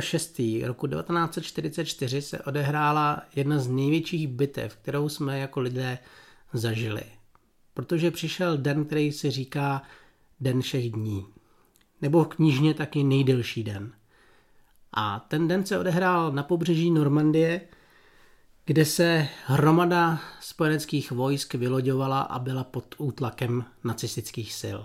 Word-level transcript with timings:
6. 0.00 0.40
roku 0.64 0.86
1944 0.86 2.22
se 2.22 2.38
odehrála 2.38 3.22
jedna 3.36 3.58
z 3.58 3.68
největších 3.68 4.28
bitev, 4.28 4.76
kterou 4.76 5.08
jsme 5.08 5.38
jako 5.38 5.60
lidé 5.60 5.98
zažili. 6.52 7.02
Protože 7.74 8.10
přišel 8.10 8.56
den, 8.56 8.84
který 8.84 9.12
se 9.12 9.30
říká 9.30 9.82
Den 10.40 10.62
všech 10.62 10.90
dní. 10.90 11.26
Nebo 12.02 12.24
v 12.24 12.28
knižně 12.28 12.74
taky 12.74 13.04
nejdelší 13.04 13.64
den. 13.64 13.92
A 14.92 15.26
ten 15.28 15.48
den 15.48 15.66
se 15.66 15.78
odehrál 15.78 16.32
na 16.32 16.42
pobřeží 16.42 16.90
Normandie, 16.90 17.60
kde 18.64 18.84
se 18.84 19.28
hromada 19.46 20.20
spojeneckých 20.40 21.10
vojsk 21.10 21.54
vyloďovala 21.54 22.20
a 22.20 22.38
byla 22.38 22.64
pod 22.64 22.94
útlakem 22.98 23.64
nacistických 23.84 24.54
sil. 24.60 24.80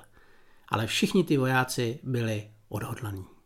Ale 0.70 0.88
všichni 0.88 1.24
ty 1.24 1.38
vojáci 1.38 2.00
byli 2.04 2.52
odhodlaní. 2.70 3.37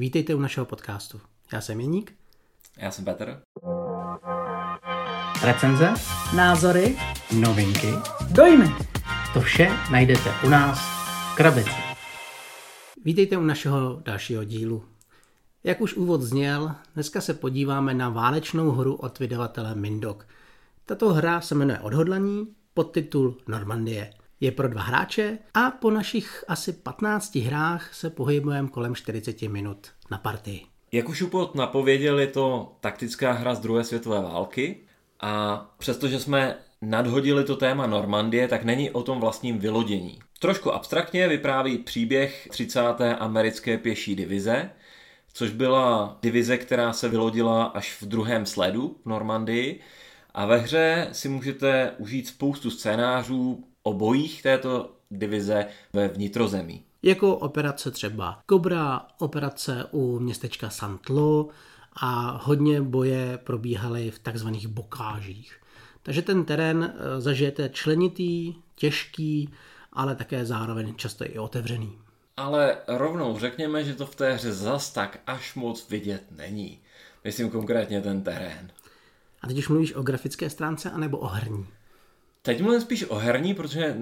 Vítejte 0.00 0.34
u 0.34 0.38
našeho 0.38 0.66
podcastu. 0.66 1.20
Já 1.52 1.60
jsem 1.60 1.80
Jeník. 1.80 2.14
Já 2.76 2.90
jsem 2.90 3.04
Petr. 3.04 3.42
Recenze, 5.42 5.94
názory, 6.36 6.96
novinky, 7.40 7.88
dojmy. 8.30 8.68
To 9.34 9.40
vše 9.40 9.68
najdete 9.92 10.30
u 10.46 10.48
nás 10.48 10.78
v 11.32 11.36
krabici. 11.36 11.80
Vítejte 13.04 13.36
u 13.36 13.42
našeho 13.42 14.00
dalšího 14.04 14.44
dílu. 14.44 14.84
Jak 15.64 15.80
už 15.80 15.94
úvod 15.94 16.22
zněl, 16.22 16.74
dneska 16.94 17.20
se 17.20 17.34
podíváme 17.34 17.94
na 17.94 18.08
válečnou 18.08 18.70
hru 18.70 18.94
od 18.94 19.18
vydavatele 19.18 19.74
Mindok. 19.74 20.26
Tato 20.86 21.08
hra 21.12 21.40
se 21.40 21.54
jmenuje 21.54 21.78
Odhodlaní, 21.78 22.54
podtitul 22.74 23.36
Normandie. 23.48 24.10
Je 24.42 24.52
pro 24.52 24.68
dva 24.68 24.82
hráče 24.82 25.38
a 25.54 25.70
po 25.70 25.90
našich 25.90 26.44
asi 26.48 26.72
15 26.72 27.36
hrách 27.36 27.94
se 27.94 28.10
pohybujeme 28.10 28.68
kolem 28.68 28.94
40 28.94 29.42
minut 29.42 29.86
na 30.10 30.18
partii. 30.18 30.62
Jak 30.92 31.08
už 31.08 31.22
úvod 31.22 31.54
napověděl, 31.54 32.18
je 32.18 32.26
to 32.26 32.76
taktická 32.80 33.32
hra 33.32 33.54
z 33.54 33.60
druhé 33.60 33.84
světové 33.84 34.20
války 34.20 34.80
a 35.20 35.66
přestože 35.78 36.20
jsme 36.20 36.58
nadhodili 36.82 37.44
to 37.44 37.56
téma 37.56 37.86
Normandie, 37.86 38.48
tak 38.48 38.64
není 38.64 38.90
o 38.90 39.02
tom 39.02 39.20
vlastním 39.20 39.58
vylodění. 39.58 40.18
Trošku 40.38 40.72
abstraktně 40.72 41.28
vypráví 41.28 41.78
příběh 41.78 42.48
30. 42.50 42.80
americké 43.18 43.78
pěší 43.78 44.16
divize, 44.16 44.70
což 45.32 45.50
byla 45.50 46.18
divize, 46.22 46.58
která 46.58 46.92
se 46.92 47.08
vylodila 47.08 47.64
až 47.64 48.02
v 48.02 48.06
druhém 48.06 48.46
sledu 48.46 48.96
v 49.04 49.08
Normandii. 49.08 49.80
A 50.34 50.46
ve 50.46 50.56
hře 50.56 51.08
si 51.12 51.28
můžete 51.28 51.92
užít 51.98 52.28
spoustu 52.28 52.70
scénářů 52.70 53.64
o 53.82 53.92
bojích 53.92 54.42
této 54.42 54.92
divize 55.10 55.66
ve 55.92 56.08
vnitrozemí. 56.08 56.84
Jako 57.02 57.36
operace 57.36 57.90
třeba 57.90 58.42
Cobra, 58.50 59.06
operace 59.18 59.84
u 59.90 60.18
městečka 60.18 60.70
Santlo 60.70 61.48
a 61.92 62.40
hodně 62.42 62.82
boje 62.82 63.38
probíhaly 63.44 64.10
v 64.10 64.18
takzvaných 64.18 64.68
bokážích. 64.68 65.60
Takže 66.02 66.22
ten 66.22 66.44
terén 66.44 66.94
eh, 66.94 67.20
zažijete 67.20 67.68
členitý, 67.68 68.54
těžký, 68.74 69.50
ale 69.92 70.16
také 70.16 70.46
zároveň 70.46 70.94
často 70.94 71.24
i 71.24 71.38
otevřený. 71.38 71.98
Ale 72.36 72.76
rovnou 72.88 73.38
řekněme, 73.38 73.84
že 73.84 73.94
to 73.94 74.06
v 74.06 74.14
té 74.14 74.32
hře 74.32 74.52
zas 74.52 74.90
tak 74.90 75.18
až 75.26 75.54
moc 75.54 75.88
vidět 75.88 76.24
není. 76.30 76.78
Myslím 77.24 77.50
konkrétně 77.50 78.00
ten 78.00 78.22
terén. 78.22 78.70
A 79.42 79.46
teď 79.46 79.58
už 79.58 79.68
mluvíš 79.68 79.94
o 79.94 80.02
grafické 80.02 80.50
stránce 80.50 80.90
anebo 80.90 81.18
o 81.18 81.26
herní? 81.26 81.66
Teď 82.42 82.60
mluvím 82.60 82.80
spíš 82.80 83.04
o 83.08 83.16
herní, 83.16 83.54
protože 83.54 83.96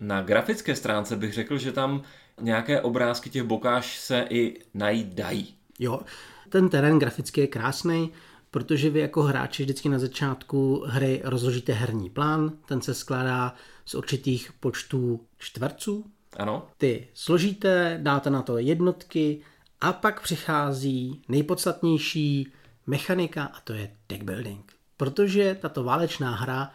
na 0.00 0.22
grafické 0.22 0.76
stránce 0.76 1.16
bych 1.16 1.32
řekl, 1.32 1.58
že 1.58 1.72
tam 1.72 2.02
nějaké 2.40 2.80
obrázky 2.80 3.30
těch 3.30 3.42
bokáž 3.42 3.98
se 3.98 4.26
i 4.30 4.60
najít 4.74 5.14
dají. 5.14 5.54
Jo, 5.78 6.00
ten 6.48 6.68
terén 6.68 6.98
graficky 6.98 7.40
je 7.40 7.46
krásný, 7.46 8.12
protože 8.50 8.90
vy 8.90 9.00
jako 9.00 9.22
hráči 9.22 9.62
vždycky 9.62 9.88
na 9.88 9.98
začátku 9.98 10.84
hry 10.86 11.20
rozložíte 11.24 11.72
herní 11.72 12.10
plán, 12.10 12.52
ten 12.66 12.82
se 12.82 12.94
skládá 12.94 13.54
z 13.84 13.94
určitých 13.94 14.52
počtů 14.52 15.20
čtverců. 15.38 16.04
Ano. 16.36 16.68
Ty 16.78 17.08
složíte, 17.14 17.98
dáte 18.02 18.30
na 18.30 18.42
to 18.42 18.58
jednotky 18.58 19.40
a 19.80 19.92
pak 19.92 20.22
přichází 20.22 21.22
nejpodstatnější 21.28 22.52
mechanika 22.86 23.44
a 23.44 23.60
to 23.60 23.72
je 23.72 23.90
deck 24.08 24.22
building. 24.22 24.72
Protože 24.96 25.58
tato 25.60 25.84
válečná 25.84 26.36
hra 26.36 26.70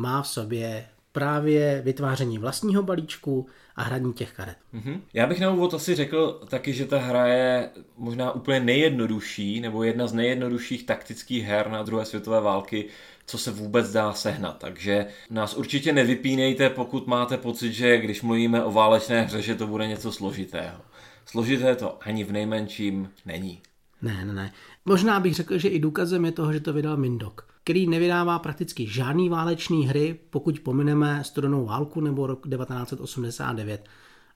má 0.00 0.22
v 0.22 0.28
sobě 0.28 0.86
právě 1.12 1.82
vytváření 1.84 2.38
vlastního 2.38 2.82
balíčku 2.82 3.46
a 3.76 3.82
hraní 3.82 4.12
těch 4.12 4.32
karet. 4.32 4.56
Mm-hmm. 4.74 5.00
Já 5.14 5.26
bych 5.26 5.40
na 5.40 5.50
úvod 5.50 5.74
asi 5.74 5.94
řekl 5.94 6.40
taky, 6.48 6.72
že 6.72 6.86
ta 6.86 6.98
hra 6.98 7.26
je 7.26 7.70
možná 7.96 8.32
úplně 8.32 8.60
nejjednodušší, 8.60 9.60
nebo 9.60 9.82
jedna 9.82 10.06
z 10.06 10.12
nejjednodušších 10.12 10.86
taktických 10.86 11.44
her 11.44 11.70
na 11.70 11.82
druhé 11.82 12.04
světové 12.04 12.40
války, 12.40 12.88
co 13.26 13.38
se 13.38 13.50
vůbec 13.50 13.92
dá 13.92 14.12
sehnat. 14.12 14.58
Takže 14.58 15.06
nás 15.30 15.54
určitě 15.54 15.92
nevypínejte, 15.92 16.70
pokud 16.70 17.06
máte 17.06 17.36
pocit, 17.36 17.72
že 17.72 17.98
když 17.98 18.22
mluvíme 18.22 18.64
o 18.64 18.72
válečné 18.72 19.22
hře, 19.22 19.42
že 19.42 19.54
to 19.54 19.66
bude 19.66 19.86
něco 19.86 20.12
složitého. 20.12 20.80
Složité 21.26 21.76
to 21.76 21.98
ani 22.00 22.24
v 22.24 22.32
nejmenším 22.32 23.10
není. 23.26 23.60
Ne, 24.02 24.24
ne, 24.24 24.32
ne. 24.32 24.52
Možná 24.84 25.20
bych 25.20 25.34
řekl, 25.34 25.58
že 25.58 25.68
i 25.68 25.78
důkazem 25.78 26.24
je 26.24 26.32
toho, 26.32 26.52
že 26.52 26.60
to 26.60 26.72
vydal 26.72 26.96
Mindok 26.96 27.49
který 27.64 27.86
nevydává 27.86 28.38
prakticky 28.38 28.86
žádný 28.86 29.28
válečný 29.28 29.86
hry, 29.86 30.18
pokud 30.30 30.60
pomineme 30.60 31.24
studenou 31.24 31.66
válku 31.66 32.00
nebo 32.00 32.26
rok 32.26 32.48
1989. 32.48 33.88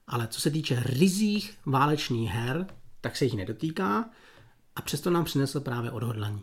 Ale 0.07 0.27
co 0.27 0.41
se 0.41 0.51
týče 0.51 0.83
rizích 0.85 1.57
válečných 1.65 2.29
her, 2.29 2.67
tak 3.01 3.17
se 3.17 3.25
jich 3.25 3.33
nedotýká 3.33 4.09
a 4.75 4.81
přesto 4.81 5.09
nám 5.09 5.25
přinesl 5.25 5.59
právě 5.59 5.91
odhodlaní. 5.91 6.41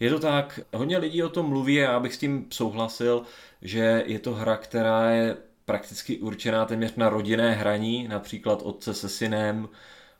Je 0.00 0.10
to 0.10 0.18
tak, 0.18 0.60
hodně 0.72 0.98
lidí 0.98 1.22
o 1.22 1.28
tom 1.28 1.46
mluví 1.46 1.80
a 1.80 1.92
já 1.92 2.00
bych 2.00 2.14
s 2.14 2.18
tím 2.18 2.46
souhlasil, 2.50 3.22
že 3.62 4.02
je 4.06 4.18
to 4.18 4.34
hra, 4.34 4.56
která 4.56 5.10
je 5.10 5.36
prakticky 5.64 6.18
určená 6.18 6.64
téměř 6.64 6.94
na 6.96 7.08
rodinné 7.08 7.54
hraní, 7.54 8.08
například 8.08 8.62
otce 8.62 8.94
se 8.94 9.08
synem, 9.08 9.68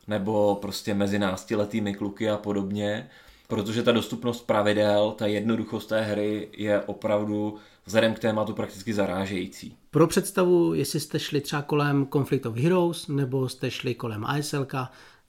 nebo 0.06 0.54
prostě 0.54 0.94
mezi 0.94 1.18
náctiletými 1.18 1.94
kluky 1.94 2.30
a 2.30 2.36
podobně 2.36 3.10
protože 3.50 3.82
ta 3.82 3.92
dostupnost 3.92 4.46
pravidel, 4.46 5.14
ta 5.18 5.26
jednoduchost 5.26 5.88
té 5.88 6.00
hry 6.00 6.48
je 6.56 6.80
opravdu 6.80 7.56
vzhledem 7.86 8.14
k 8.14 8.18
tématu 8.18 8.52
prakticky 8.52 8.94
zarážející. 8.94 9.76
Pro 9.90 10.06
představu, 10.06 10.74
jestli 10.74 11.00
jste 11.00 11.18
šli 11.18 11.40
třeba 11.40 11.62
kolem 11.62 12.06
Conflict 12.12 12.46
of 12.46 12.56
Heroes 12.56 13.08
nebo 13.08 13.48
jste 13.48 13.70
šli 13.70 13.94
kolem 13.94 14.24
ASLK, 14.24 14.74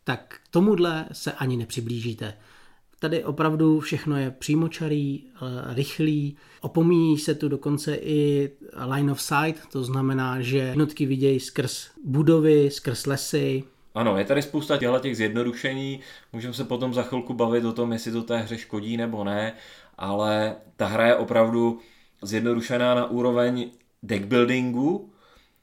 tak 0.04 0.40
tomuhle 0.52 1.06
se 1.12 1.32
ani 1.32 1.58
nepřiblížíte. 1.58 2.34
Tady 3.00 3.24
opravdu 3.24 3.80
všechno 3.80 4.18
je 4.18 4.32
přímočarý, 4.32 5.24
eh, 5.24 5.40
rychlý, 5.74 6.38
opomíjí 6.62 7.18
se 7.18 7.36
tu 7.36 7.50
dokonce 7.50 7.96
i 7.96 8.52
line 8.96 9.12
of 9.12 9.22
sight, 9.22 9.72
to 9.72 9.84
znamená, 9.84 10.42
že 10.42 10.58
jednotky 10.58 11.06
vidějí 11.06 11.40
skrz 11.40 11.88
budovy, 12.06 12.72
skrz 12.72 13.06
lesy, 13.06 13.64
ano, 13.96 14.18
je 14.18 14.26
tady 14.26 14.42
spousta 14.42 14.78
těchto 14.78 15.00
těch 15.00 15.18
zjednodušení, 15.18 16.00
můžeme 16.34 16.54
se 16.54 16.64
potom 16.64 16.94
za 16.94 17.04
chvilku 17.04 17.34
bavit 17.34 17.66
o 17.66 17.74
tom, 17.74 17.94
jestli 17.94 18.12
to 18.12 18.24
té 18.24 18.38
hře 18.38 18.58
škodí 18.58 18.98
nebo 18.98 19.24
ne, 19.24 19.54
ale 19.98 20.56
ta 20.76 20.88
hra 20.88 21.08
je 21.08 21.16
opravdu 21.16 21.80
zjednodušená 22.22 22.96
na 22.96 23.06
úroveň 23.06 23.72
deckbuildingu, 24.04 25.12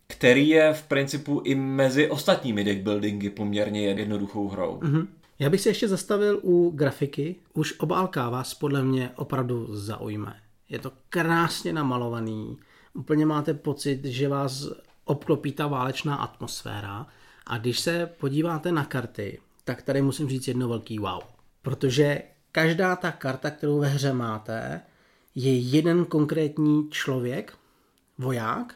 který 0.06 0.48
je 0.48 0.72
v 0.72 0.82
principu 0.82 1.42
i 1.44 1.54
mezi 1.54 2.10
ostatními 2.10 2.64
deckbuildingy 2.64 3.30
poměrně 3.30 3.80
jednoduchou 3.80 4.48
hrou. 4.48 4.78
Mm-hmm. 4.78 5.06
Já 5.38 5.50
bych 5.50 5.60
se 5.60 5.68
ještě 5.68 5.88
zastavil 5.88 6.40
u 6.42 6.70
grafiky. 6.70 7.36
Už 7.54 7.74
obálka 7.78 8.30
vás 8.30 8.54
podle 8.54 8.82
mě 8.82 9.10
opravdu 9.16 9.76
zaujme. 9.76 10.36
Je 10.68 10.78
to 10.78 10.92
krásně 11.08 11.72
namalovaný. 11.72 12.58
Úplně 12.94 13.26
máte 13.26 13.54
pocit, 13.54 14.04
že 14.04 14.28
vás 14.28 14.68
obklopí 15.04 15.52
ta 15.52 15.66
válečná 15.66 16.16
atmosféra. 16.16 17.06
A 17.48 17.58
když 17.58 17.80
se 17.80 18.06
podíváte 18.06 18.72
na 18.72 18.84
karty, 18.84 19.40
tak 19.64 19.82
tady 19.82 20.02
musím 20.02 20.28
říct 20.28 20.48
jedno 20.48 20.68
velký 20.68 20.98
wow. 20.98 21.22
Protože 21.62 22.22
každá 22.52 22.96
ta 22.96 23.12
karta, 23.12 23.50
kterou 23.50 23.78
ve 23.78 23.88
hře 23.88 24.12
máte, 24.12 24.80
je 25.34 25.58
jeden 25.58 26.04
konkrétní 26.04 26.90
člověk, 26.90 27.58
voják, 28.18 28.74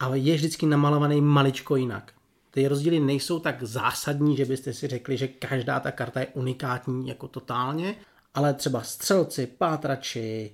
a 0.00 0.14
je 0.14 0.34
vždycky 0.34 0.66
namalovaný 0.66 1.20
maličko 1.20 1.76
jinak. 1.76 2.12
Ty 2.50 2.68
rozdíly 2.68 3.00
nejsou 3.00 3.38
tak 3.38 3.62
zásadní, 3.62 4.36
že 4.36 4.44
byste 4.44 4.72
si 4.72 4.86
řekli, 4.88 5.16
že 5.16 5.28
každá 5.28 5.80
ta 5.80 5.90
karta 5.90 6.20
je 6.20 6.26
unikátní 6.26 7.08
jako 7.08 7.28
totálně, 7.28 7.94
ale 8.34 8.54
třeba 8.54 8.82
střelci, 8.82 9.46
pátrači, 9.46 10.52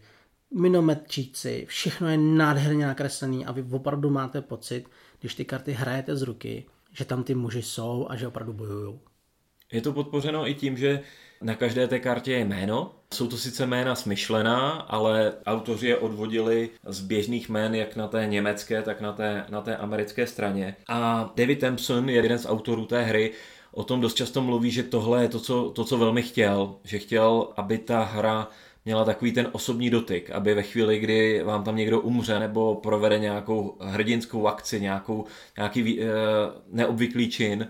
minometčíci, 0.54 1.66
všechno 1.68 2.08
je 2.08 2.18
nádherně 2.18 2.86
nakreslený 2.86 3.46
a 3.46 3.52
vy 3.52 3.64
opravdu 3.70 4.10
máte 4.10 4.42
pocit, 4.42 4.88
když 5.20 5.34
ty 5.34 5.44
karty 5.44 5.72
hrajete 5.72 6.16
z 6.16 6.22
ruky, 6.22 6.66
že 6.96 7.04
tam 7.04 7.24
ty 7.24 7.34
muži 7.34 7.62
jsou 7.62 8.06
a 8.10 8.16
že 8.16 8.26
opravdu 8.26 8.52
bojují. 8.52 8.98
Je 9.72 9.80
to 9.80 9.92
podpořeno 9.92 10.48
i 10.48 10.54
tím, 10.54 10.76
že 10.76 11.00
na 11.42 11.54
každé 11.54 11.88
té 11.88 11.98
kartě 11.98 12.32
je 12.32 12.44
jméno. 12.44 12.94
Jsou 13.14 13.26
to 13.26 13.36
sice 13.36 13.66
jména 13.66 13.94
smyšlená, 13.94 14.70
ale 14.70 15.32
autoři 15.46 15.86
je 15.86 15.96
odvodili 15.96 16.70
z 16.86 17.00
běžných 17.00 17.48
jmén 17.48 17.74
jak 17.74 17.96
na 17.96 18.08
té 18.08 18.26
německé, 18.26 18.82
tak 18.82 19.00
na 19.00 19.12
té, 19.12 19.46
na 19.48 19.60
té 19.60 19.76
americké 19.76 20.26
straně. 20.26 20.76
A 20.88 21.32
David 21.36 21.60
Thompson 21.60 22.08
je 22.08 22.16
jeden 22.16 22.38
z 22.38 22.46
autorů 22.46 22.86
té 22.86 23.02
hry, 23.02 23.32
o 23.72 23.84
tom 23.84 24.00
dost 24.00 24.14
často 24.14 24.42
mluví, 24.42 24.70
že 24.70 24.82
tohle 24.82 25.22
je 25.22 25.28
to 25.28 25.40
co, 25.40 25.70
to, 25.70 25.84
co 25.84 25.98
velmi 25.98 26.22
chtěl. 26.22 26.74
Že 26.84 26.98
chtěl, 26.98 27.48
aby 27.56 27.78
ta 27.78 28.04
hra 28.04 28.48
měla 28.86 29.04
takový 29.04 29.32
ten 29.32 29.48
osobní 29.52 29.90
dotyk, 29.90 30.30
aby 30.30 30.54
ve 30.54 30.62
chvíli, 30.62 30.98
kdy 30.98 31.42
vám 31.42 31.64
tam 31.64 31.76
někdo 31.76 32.00
umře 32.00 32.40
nebo 32.40 32.74
provede 32.74 33.18
nějakou 33.18 33.76
hrdinskou 33.80 34.46
akci, 34.46 34.80
nějakou, 34.80 35.24
nějaký 35.56 36.02
e, 36.02 36.06
neobvyklý 36.68 37.30
čin, 37.30 37.68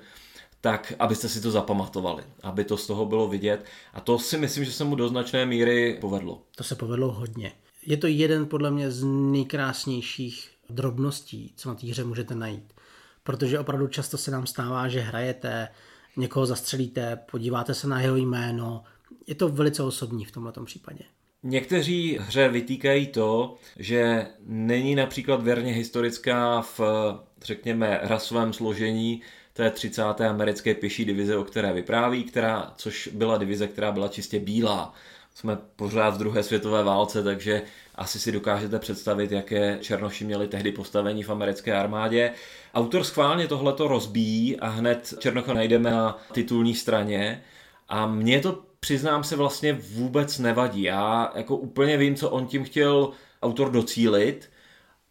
tak 0.60 0.92
abyste 0.98 1.28
si 1.28 1.40
to 1.40 1.50
zapamatovali, 1.50 2.24
aby 2.42 2.64
to 2.64 2.76
z 2.76 2.86
toho 2.86 3.06
bylo 3.06 3.28
vidět. 3.28 3.64
A 3.94 4.00
to 4.00 4.18
si 4.18 4.38
myslím, 4.38 4.64
že 4.64 4.72
se 4.72 4.84
mu 4.84 4.96
do 4.96 5.08
značné 5.08 5.46
míry 5.46 5.98
povedlo. 6.00 6.42
To 6.56 6.64
se 6.64 6.74
povedlo 6.74 7.12
hodně. 7.12 7.52
Je 7.86 7.96
to 7.96 8.06
jeden 8.06 8.46
podle 8.46 8.70
mě 8.70 8.90
z 8.90 9.04
nejkrásnějších 9.04 10.50
drobností, 10.70 11.52
co 11.56 11.68
na 11.68 11.74
té 11.74 11.86
hře 11.86 12.04
můžete 12.04 12.34
najít. 12.34 12.72
Protože 13.22 13.58
opravdu 13.58 13.86
často 13.86 14.18
se 14.18 14.30
nám 14.30 14.46
stává, 14.46 14.88
že 14.88 15.00
hrajete, 15.00 15.68
někoho 16.16 16.46
zastřelíte, 16.46 17.16
podíváte 17.30 17.74
se 17.74 17.88
na 17.88 18.00
jeho 18.00 18.16
jméno. 18.16 18.84
Je 19.26 19.34
to 19.34 19.48
velice 19.48 19.82
osobní 19.82 20.24
v 20.24 20.32
tomto 20.32 20.64
případě. 20.64 21.04
Někteří 21.42 22.18
hře 22.20 22.48
vytýkají 22.48 23.06
to, 23.06 23.56
že 23.78 24.26
není 24.46 24.94
například 24.94 25.42
věrně 25.42 25.72
historická 25.72 26.62
v, 26.62 26.80
řekněme, 27.42 28.00
rasovém 28.02 28.52
složení 28.52 29.22
té 29.52 29.70
30. 29.70 30.02
americké 30.02 30.74
pěší 30.74 31.04
divize, 31.04 31.36
o 31.36 31.44
které 31.44 31.72
vypráví, 31.72 32.24
která, 32.24 32.72
což 32.76 33.08
byla 33.12 33.38
divize, 33.38 33.68
která 33.68 33.92
byla 33.92 34.08
čistě 34.08 34.40
bílá. 34.40 34.94
Jsme 35.34 35.58
pořád 35.76 36.10
v 36.14 36.18
druhé 36.18 36.42
světové 36.42 36.82
válce, 36.82 37.22
takže 37.22 37.62
asi 37.94 38.20
si 38.20 38.32
dokážete 38.32 38.78
představit, 38.78 39.32
jaké 39.32 39.78
černoši 39.80 40.24
měli 40.24 40.48
tehdy 40.48 40.72
postavení 40.72 41.22
v 41.22 41.30
americké 41.30 41.74
armádě. 41.74 42.32
Autor 42.74 43.04
schválně 43.04 43.48
tohleto 43.48 43.88
rozbíjí 43.88 44.60
a 44.60 44.68
hned 44.68 45.14
Černocha 45.18 45.54
najdeme 45.54 45.90
na 45.90 46.18
titulní 46.32 46.74
straně. 46.74 47.42
A 47.88 48.06
mně 48.06 48.40
to 48.40 48.62
přiznám 48.86 49.24
se 49.24 49.36
vlastně 49.36 49.72
vůbec 49.72 50.38
nevadí. 50.38 50.82
Já 50.82 51.32
jako 51.34 51.56
úplně 51.56 51.96
vím, 51.96 52.14
co 52.14 52.30
on 52.30 52.46
tím 52.46 52.64
chtěl 52.64 53.10
autor 53.42 53.70
docílit, 53.70 54.50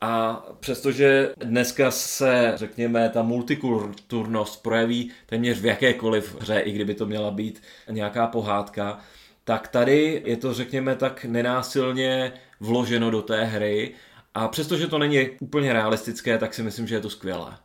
a 0.02 0.46
přestože 0.60 1.34
dneska 1.38 1.92
se, 1.92 2.54
řekněme, 2.56 3.10
ta 3.10 3.24
multikulturnost 3.24 4.64
projeví 4.64 5.12
téměř 5.26 5.60
v 5.60 5.66
jakékoliv 5.66 6.42
hře, 6.42 6.60
i 6.60 6.72
kdyby 6.72 6.94
to 6.94 7.06
měla 7.06 7.32
být 7.32 7.62
nějaká 7.90 8.28
pohádka, 8.28 9.00
tak 9.44 9.68
tady 9.68 10.24
je 10.26 10.38
to, 10.38 10.54
řekněme, 10.54 10.96
tak 10.96 11.26
nenásilně 11.26 12.34
vloženo 12.60 13.12
do 13.12 13.22
té 13.22 13.44
hry 13.44 13.94
a 14.34 14.48
přestože 14.48 14.88
to 14.88 14.98
není 14.98 15.30
úplně 15.30 15.74
realistické, 15.74 16.38
tak 16.38 16.54
si 16.54 16.64
myslím, 16.64 16.88
že 16.88 16.96
je 16.96 17.02
to 17.02 17.10
skvělé. 17.10 17.58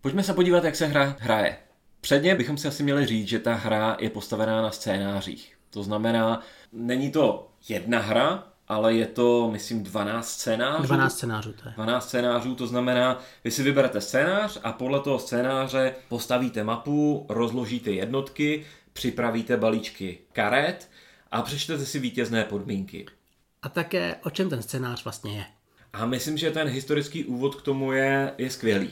Pojďme 0.00 0.22
se 0.22 0.34
podívat, 0.34 0.64
jak 0.64 0.76
se 0.76 0.86
hra 0.86 1.16
hraje. 1.20 1.56
Předně 2.04 2.34
bychom 2.34 2.58
si 2.58 2.68
asi 2.68 2.82
měli 2.82 3.06
říct, 3.06 3.28
že 3.28 3.38
ta 3.38 3.54
hra 3.54 3.96
je 4.00 4.10
postavená 4.10 4.62
na 4.62 4.70
scénářích. 4.70 5.56
To 5.70 5.82
znamená, 5.82 6.42
není 6.72 7.10
to 7.10 7.50
jedna 7.68 7.98
hra, 7.98 8.46
ale 8.68 8.94
je 8.94 9.06
to, 9.06 9.50
myslím, 9.50 9.82
12 9.82 10.28
scénářů. 10.30 10.82
12 10.82 11.16
scénářů 11.16 11.52
to 11.52 11.68
je. 11.68 11.74
12 11.74 12.08
scénářů, 12.08 12.54
to 12.54 12.66
znamená, 12.66 13.20
vy 13.44 13.50
si 13.50 13.62
vyberete 13.62 14.00
scénář 14.00 14.58
a 14.62 14.72
podle 14.72 15.00
toho 15.00 15.18
scénáře 15.18 15.94
postavíte 16.08 16.64
mapu, 16.64 17.26
rozložíte 17.28 17.90
jednotky, 17.90 18.66
připravíte 18.92 19.56
balíčky 19.56 20.18
karet 20.32 20.90
a 21.30 21.42
přečtete 21.42 21.86
si 21.86 21.98
vítězné 21.98 22.44
podmínky. 22.44 23.06
A 23.62 23.68
také, 23.68 24.16
o 24.24 24.30
čem 24.30 24.50
ten 24.50 24.62
scénář 24.62 25.04
vlastně 25.04 25.36
je. 25.36 25.44
A 25.92 26.06
myslím, 26.06 26.36
že 26.36 26.50
ten 26.50 26.68
historický 26.68 27.24
úvod 27.24 27.54
k 27.54 27.62
tomu 27.62 27.92
je, 27.92 28.34
je 28.38 28.50
skvělý. 28.50 28.90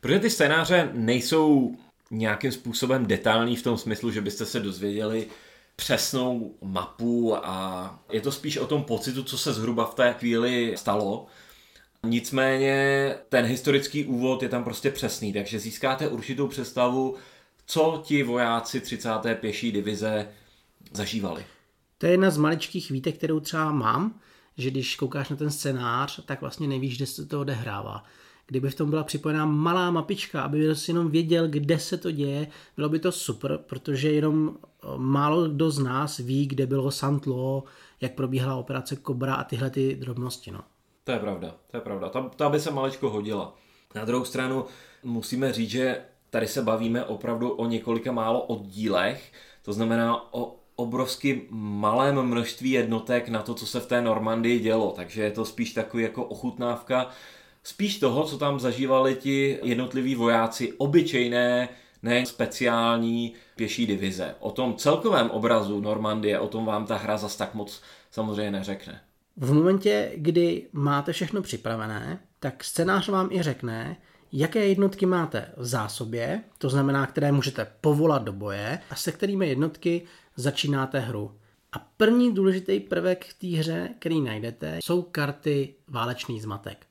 Protože 0.00 0.18
ty 0.18 0.30
scénáře 0.30 0.90
nejsou 0.92 1.76
nějakým 2.10 2.52
způsobem 2.52 3.06
detailní 3.06 3.56
v 3.56 3.62
tom 3.62 3.78
smyslu, 3.78 4.10
že 4.10 4.20
byste 4.20 4.46
se 4.46 4.60
dozvěděli 4.60 5.26
přesnou 5.76 6.54
mapu 6.62 7.46
a 7.46 7.98
je 8.12 8.20
to 8.20 8.32
spíš 8.32 8.56
o 8.56 8.66
tom 8.66 8.84
pocitu, 8.84 9.22
co 9.22 9.38
se 9.38 9.52
zhruba 9.52 9.84
v 9.86 9.94
té 9.94 10.12
chvíli 10.18 10.74
stalo. 10.76 11.26
Nicméně 12.02 13.14
ten 13.28 13.44
historický 13.44 14.04
úvod 14.04 14.42
je 14.42 14.48
tam 14.48 14.64
prostě 14.64 14.90
přesný, 14.90 15.32
takže 15.32 15.58
získáte 15.58 16.08
určitou 16.08 16.48
představu, 16.48 17.16
co 17.66 18.02
ti 18.04 18.22
vojáci 18.22 18.80
30. 18.80 19.10
pěší 19.34 19.72
divize 19.72 20.28
zažívali. 20.92 21.44
To 21.98 22.06
je 22.06 22.12
jedna 22.12 22.30
z 22.30 22.36
maličkých 22.36 22.90
výtek, 22.90 23.16
kterou 23.16 23.40
třeba 23.40 23.72
mám, 23.72 24.20
že 24.58 24.70
když 24.70 24.96
koukáš 24.96 25.28
na 25.28 25.36
ten 25.36 25.50
scénář, 25.50 26.20
tak 26.24 26.40
vlastně 26.40 26.68
nevíš, 26.68 26.96
kde 26.96 27.06
se 27.06 27.26
to 27.26 27.40
odehrává. 27.40 28.04
Kdyby 28.48 28.70
v 28.70 28.74
tom 28.74 28.90
byla 28.90 29.04
připojená 29.04 29.46
malá 29.46 29.90
mapička, 29.90 30.42
aby 30.42 30.76
si 30.76 30.90
jenom 30.90 31.10
věděl, 31.10 31.48
kde 31.48 31.78
se 31.78 31.96
to 31.96 32.10
děje, 32.10 32.46
bylo 32.76 32.88
by 32.88 32.98
to 32.98 33.12
super, 33.12 33.58
protože 33.66 34.12
jenom 34.12 34.56
eh, 34.56 34.86
málo 34.96 35.48
kdo 35.48 35.70
z 35.70 35.78
nás 35.78 36.18
ví, 36.18 36.46
kde 36.46 36.66
bylo 36.66 36.90
Santlo, 36.90 37.64
jak 38.00 38.14
probíhala 38.14 38.56
operace 38.56 38.96
Cobra 38.96 39.34
a 39.34 39.44
tyhle 39.44 39.70
ty 39.70 39.96
drobnosti. 39.96 40.50
No. 40.50 40.60
To 41.04 41.12
je 41.12 41.18
pravda, 41.18 41.54
to 41.70 41.76
je 41.76 41.80
pravda. 41.80 42.08
Ta, 42.08 42.30
ta 42.36 42.48
by 42.48 42.60
se 42.60 42.70
maličko 42.70 43.10
hodila. 43.10 43.54
Na 43.94 44.04
druhou 44.04 44.24
stranu 44.24 44.64
musíme 45.02 45.52
říct, 45.52 45.70
že 45.70 46.02
tady 46.30 46.46
se 46.46 46.62
bavíme 46.62 47.04
opravdu 47.04 47.50
o 47.50 47.66
několika 47.66 48.12
málo 48.12 48.42
oddílech, 48.42 49.32
to 49.62 49.72
znamená 49.72 50.34
o 50.34 50.56
obrovsky 50.76 51.46
malém 51.50 52.22
množství 52.22 52.70
jednotek 52.70 53.28
na 53.28 53.42
to, 53.42 53.54
co 53.54 53.66
se 53.66 53.80
v 53.80 53.86
té 53.86 54.02
Normandii 54.02 54.58
dělo, 54.58 54.92
takže 54.96 55.22
je 55.22 55.30
to 55.30 55.44
spíš 55.44 55.72
takový 55.72 56.02
jako 56.02 56.24
ochutnávka 56.24 57.10
spíš 57.68 57.98
toho, 57.98 58.24
co 58.24 58.38
tam 58.38 58.60
zažívali 58.60 59.14
ti 59.14 59.58
jednotliví 59.62 60.14
vojáci, 60.14 60.72
obyčejné, 60.78 61.68
ne 62.02 62.26
speciální 62.26 63.34
pěší 63.56 63.86
divize. 63.86 64.34
O 64.40 64.50
tom 64.50 64.74
celkovém 64.76 65.30
obrazu 65.30 65.80
Normandie, 65.80 66.40
o 66.40 66.48
tom 66.48 66.64
vám 66.64 66.86
ta 66.86 66.96
hra 66.96 67.16
zas 67.16 67.36
tak 67.36 67.54
moc 67.54 67.82
samozřejmě 68.10 68.50
neřekne. 68.50 69.00
V 69.36 69.52
momentě, 69.52 70.12
kdy 70.16 70.66
máte 70.72 71.12
všechno 71.12 71.42
připravené, 71.42 72.18
tak 72.40 72.64
scénář 72.64 73.08
vám 73.08 73.32
i 73.32 73.42
řekne, 73.42 73.96
jaké 74.32 74.66
jednotky 74.66 75.06
máte 75.06 75.52
v 75.56 75.66
zásobě, 75.66 76.42
to 76.58 76.68
znamená, 76.70 77.06
které 77.06 77.32
můžete 77.32 77.66
povolat 77.80 78.22
do 78.22 78.32
boje 78.32 78.78
a 78.90 78.94
se 78.94 79.12
kterými 79.12 79.48
jednotky 79.48 80.02
začínáte 80.36 80.98
hru. 80.98 81.32
A 81.72 81.78
první 81.96 82.34
důležitý 82.34 82.80
prvek 82.80 83.24
v 83.24 83.34
té 83.34 83.58
hře, 83.58 83.88
který 83.98 84.20
najdete, 84.20 84.78
jsou 84.84 85.02
karty 85.02 85.74
Válečný 85.88 86.40
zmatek. 86.40 86.87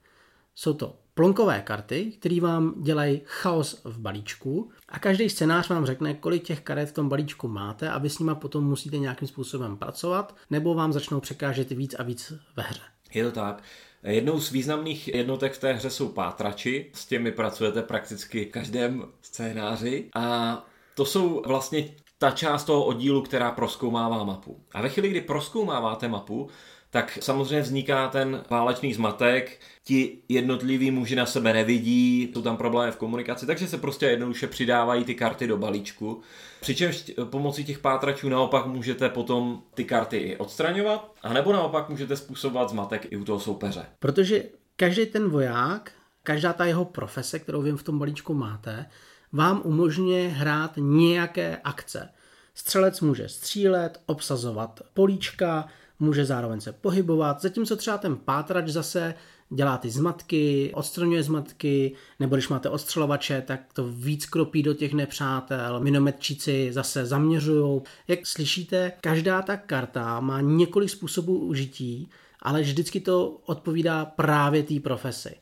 Jsou 0.59 0.73
to 0.73 0.95
plonkové 1.13 1.61
karty, 1.61 2.11
které 2.19 2.41
vám 2.41 2.83
dělají 2.83 3.21
chaos 3.25 3.81
v 3.83 3.99
balíčku 3.99 4.71
a 4.89 4.99
každý 4.99 5.29
scénář 5.29 5.69
vám 5.69 5.85
řekne, 5.85 6.13
kolik 6.13 6.43
těch 6.43 6.61
karet 6.61 6.89
v 6.89 6.93
tom 6.93 7.09
balíčku 7.09 7.47
máte 7.47 7.89
a 7.89 7.97
vy 7.97 8.09
s 8.09 8.19
nima 8.19 8.35
potom 8.35 8.63
musíte 8.63 8.97
nějakým 8.97 9.27
způsobem 9.27 9.77
pracovat, 9.77 10.35
nebo 10.49 10.73
vám 10.73 10.93
začnou 10.93 11.19
překážet 11.19 11.69
víc 11.69 11.95
a 11.99 12.03
víc 12.03 12.33
ve 12.55 12.63
hře. 12.63 12.81
Je 13.13 13.23
to 13.23 13.31
tak. 13.31 13.63
Jednou 14.03 14.39
z 14.39 14.51
významných 14.51 15.07
jednotek 15.07 15.53
v 15.53 15.59
té 15.59 15.73
hře 15.73 15.89
jsou 15.89 16.07
pátrači, 16.07 16.91
s 16.93 17.05
těmi 17.05 17.31
pracujete 17.31 17.81
prakticky 17.81 18.45
v 18.45 18.51
každém 18.51 19.05
scénáři 19.21 20.09
a 20.15 20.65
to 20.95 21.05
jsou 21.05 21.41
vlastně 21.45 21.89
ta 22.17 22.31
část 22.31 22.63
toho 22.63 22.85
oddílu, 22.85 23.21
která 23.21 23.51
proskoumává 23.51 24.23
mapu. 24.23 24.63
A 24.73 24.81
ve 24.81 24.89
chvíli, 24.89 25.09
kdy 25.09 25.21
proskoumáváte 25.21 26.07
mapu, 26.07 26.49
tak 26.97 27.17
samozřejmě 27.21 27.61
vzniká 27.61 28.07
ten 28.07 28.43
válečný 28.49 28.93
zmatek, 28.93 29.59
ti 29.83 30.17
jednotliví 30.29 30.91
muži 30.91 31.15
na 31.15 31.25
sebe 31.25 31.53
nevidí, 31.53 32.31
jsou 32.33 32.41
tam 32.41 32.57
problémy 32.57 32.91
v 32.91 32.95
komunikaci, 32.95 33.45
takže 33.45 33.67
se 33.67 33.77
prostě 33.77 34.05
jednoduše 34.05 34.47
přidávají 34.47 35.03
ty 35.03 35.15
karty 35.15 35.47
do 35.47 35.57
balíčku. 35.57 36.21
Přičemž 36.61 37.11
pomocí 37.29 37.65
těch 37.65 37.79
pátračů 37.79 38.29
naopak 38.29 38.65
můžete 38.65 39.09
potom 39.09 39.61
ty 39.73 39.83
karty 39.83 40.17
i 40.17 40.37
odstraňovat, 40.37 41.11
anebo 41.21 41.53
naopak 41.53 41.89
můžete 41.89 42.15
způsobovat 42.17 42.69
zmatek 42.69 43.07
i 43.09 43.17
u 43.17 43.23
toho 43.23 43.39
soupeře. 43.39 43.85
Protože 43.99 44.43
každý 44.75 45.05
ten 45.05 45.29
voják, 45.29 45.91
každá 46.23 46.53
ta 46.53 46.65
jeho 46.65 46.85
profese, 46.85 47.39
kterou 47.39 47.61
vy 47.61 47.71
v 47.71 47.83
tom 47.83 47.99
balíčku 47.99 48.33
máte, 48.33 48.85
vám 49.33 49.61
umožňuje 49.63 50.29
hrát 50.29 50.71
nějaké 50.77 51.57
akce. 51.63 52.09
Střelec 52.53 53.01
může 53.01 53.29
střílet, 53.29 54.01
obsazovat 54.05 54.81
políčka, 54.93 55.67
může 55.99 56.25
zároveň 56.25 56.61
se 56.61 56.71
pohybovat, 56.71 57.41
zatímco 57.41 57.75
třeba 57.75 57.97
ten 57.97 58.15
pátrač 58.15 58.67
zase 58.67 59.15
dělá 59.49 59.77
ty 59.77 59.89
zmatky, 59.89 60.71
odstraňuje 60.75 61.23
zmatky, 61.23 61.91
nebo 62.19 62.35
když 62.35 62.49
máte 62.49 62.69
ostřelovače, 62.69 63.43
tak 63.47 63.73
to 63.73 63.87
víc 63.87 64.25
kropí 64.25 64.63
do 64.63 64.73
těch 64.73 64.93
nepřátel, 64.93 65.79
minometčíci 65.79 66.69
zase 66.73 67.05
zaměřují. 67.05 67.81
Jak 68.07 68.27
slyšíte, 68.27 68.91
každá 69.01 69.41
ta 69.41 69.57
karta 69.57 70.19
má 70.19 70.41
několik 70.41 70.89
způsobů 70.89 71.39
užití, 71.39 72.09
ale 72.41 72.61
vždycky 72.61 72.99
to 72.99 73.37
odpovídá 73.45 74.05
právě 74.05 74.63
té 74.63 74.79
profesi. 74.79 75.35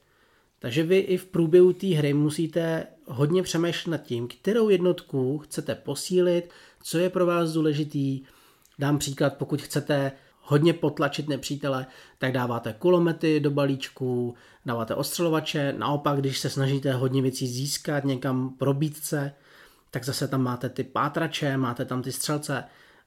Takže 0.59 0.83
vy 0.83 0.97
i 0.97 1.17
v 1.17 1.25
průběhu 1.25 1.73
té 1.73 1.87
hry 1.87 2.13
musíte 2.13 2.87
hodně 3.07 3.43
přemýšlet 3.43 3.91
nad 3.91 3.97
tím, 3.97 4.27
kterou 4.27 4.69
jednotku 4.69 5.37
chcete 5.37 5.75
posílit, 5.75 6.49
co 6.83 6.97
je 6.97 7.09
pro 7.09 7.25
vás 7.25 7.51
důležitý. 7.51 8.21
Dám 8.79 8.97
příklad, 8.97 9.33
pokud 9.37 9.61
chcete 9.61 10.11
hodně 10.45 10.73
potlačit 10.73 11.29
nepřítele, 11.29 11.85
tak 12.17 12.31
dáváte 12.31 12.75
kulomety 12.79 13.39
do 13.39 13.51
balíčku, 13.51 14.35
dáváte 14.65 14.95
ostřelovače, 14.95 15.73
naopak, 15.77 16.19
když 16.19 16.39
se 16.39 16.49
snažíte 16.49 16.93
hodně 16.93 17.21
věcí 17.21 17.47
získat, 17.47 18.03
někam 18.03 18.49
probít 18.49 18.97
se, 18.97 19.31
tak 19.91 20.05
zase 20.05 20.27
tam 20.27 20.41
máte 20.41 20.69
ty 20.69 20.83
pátrače, 20.83 21.57
máte 21.57 21.85
tam 21.85 22.01
ty 22.01 22.11
střelce. 22.11 22.63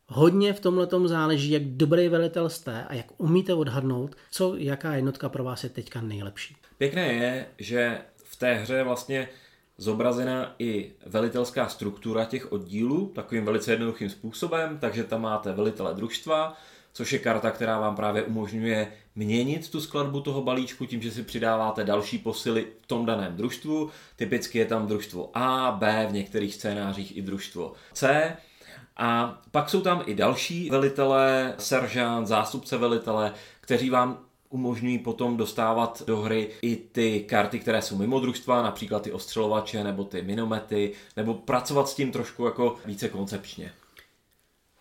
Hodně 0.06 0.52
v 0.52 0.60
tomhle 0.60 0.88
záleží, 1.04 1.50
jak 1.50 1.64
dobrý 1.64 2.08
velitel 2.08 2.48
jste 2.48 2.84
a 2.84 2.94
jak 2.94 3.06
umíte 3.18 3.54
odhadnout, 3.54 4.16
co, 4.30 4.56
jaká 4.56 4.94
jednotka 4.94 5.28
pro 5.28 5.44
vás 5.44 5.64
je 5.64 5.70
teďka 5.70 6.00
nejlepší. 6.00 6.56
Pěkné 6.78 7.12
je, 7.12 7.46
že 7.58 8.00
v 8.24 8.36
té 8.36 8.54
hře 8.54 8.74
je 8.74 8.84
vlastně 8.84 9.28
zobrazena 9.78 10.54
i 10.58 10.92
velitelská 11.06 11.68
struktura 11.68 12.24
těch 12.24 12.52
oddílů 12.52 13.06
takovým 13.14 13.44
velice 13.44 13.72
jednoduchým 13.72 14.10
způsobem, 14.10 14.78
takže 14.80 15.04
tam 15.04 15.22
máte 15.22 15.52
velitele 15.52 15.94
družstva, 15.94 16.56
což 16.98 17.12
je 17.12 17.18
karta, 17.18 17.50
která 17.50 17.78
vám 17.78 17.96
právě 17.96 18.22
umožňuje 18.22 18.92
měnit 19.14 19.70
tu 19.70 19.80
skladbu 19.80 20.20
toho 20.20 20.42
balíčku 20.42 20.86
tím, 20.86 21.02
že 21.02 21.10
si 21.10 21.22
přidáváte 21.22 21.84
další 21.84 22.18
posily 22.18 22.66
v 22.82 22.86
tom 22.86 23.06
daném 23.06 23.36
družstvu. 23.36 23.90
Typicky 24.16 24.58
je 24.58 24.64
tam 24.66 24.86
družstvo 24.86 25.30
A, 25.34 25.76
B, 25.80 26.06
v 26.10 26.12
některých 26.12 26.54
scénářích 26.54 27.16
i 27.16 27.22
družstvo 27.22 27.72
C. 27.92 28.32
A 28.96 29.40
pak 29.50 29.70
jsou 29.70 29.80
tam 29.80 30.02
i 30.06 30.14
další 30.14 30.70
velitelé, 30.70 31.54
seržant, 31.58 32.26
zástupce 32.26 32.76
velitele, 32.76 33.32
kteří 33.60 33.90
vám 33.90 34.18
umožňují 34.50 34.98
potom 34.98 35.36
dostávat 35.36 36.02
do 36.06 36.16
hry 36.16 36.50
i 36.62 36.76
ty 36.76 37.24
karty, 37.28 37.58
které 37.58 37.82
jsou 37.82 37.96
mimo 37.96 38.20
družstva, 38.20 38.62
například 38.62 39.02
ty 39.02 39.12
ostřelovače 39.12 39.84
nebo 39.84 40.04
ty 40.04 40.22
minomety, 40.22 40.92
nebo 41.16 41.34
pracovat 41.34 41.88
s 41.88 41.94
tím 41.94 42.12
trošku 42.12 42.44
jako 42.44 42.76
více 42.86 43.08
koncepčně. 43.08 43.72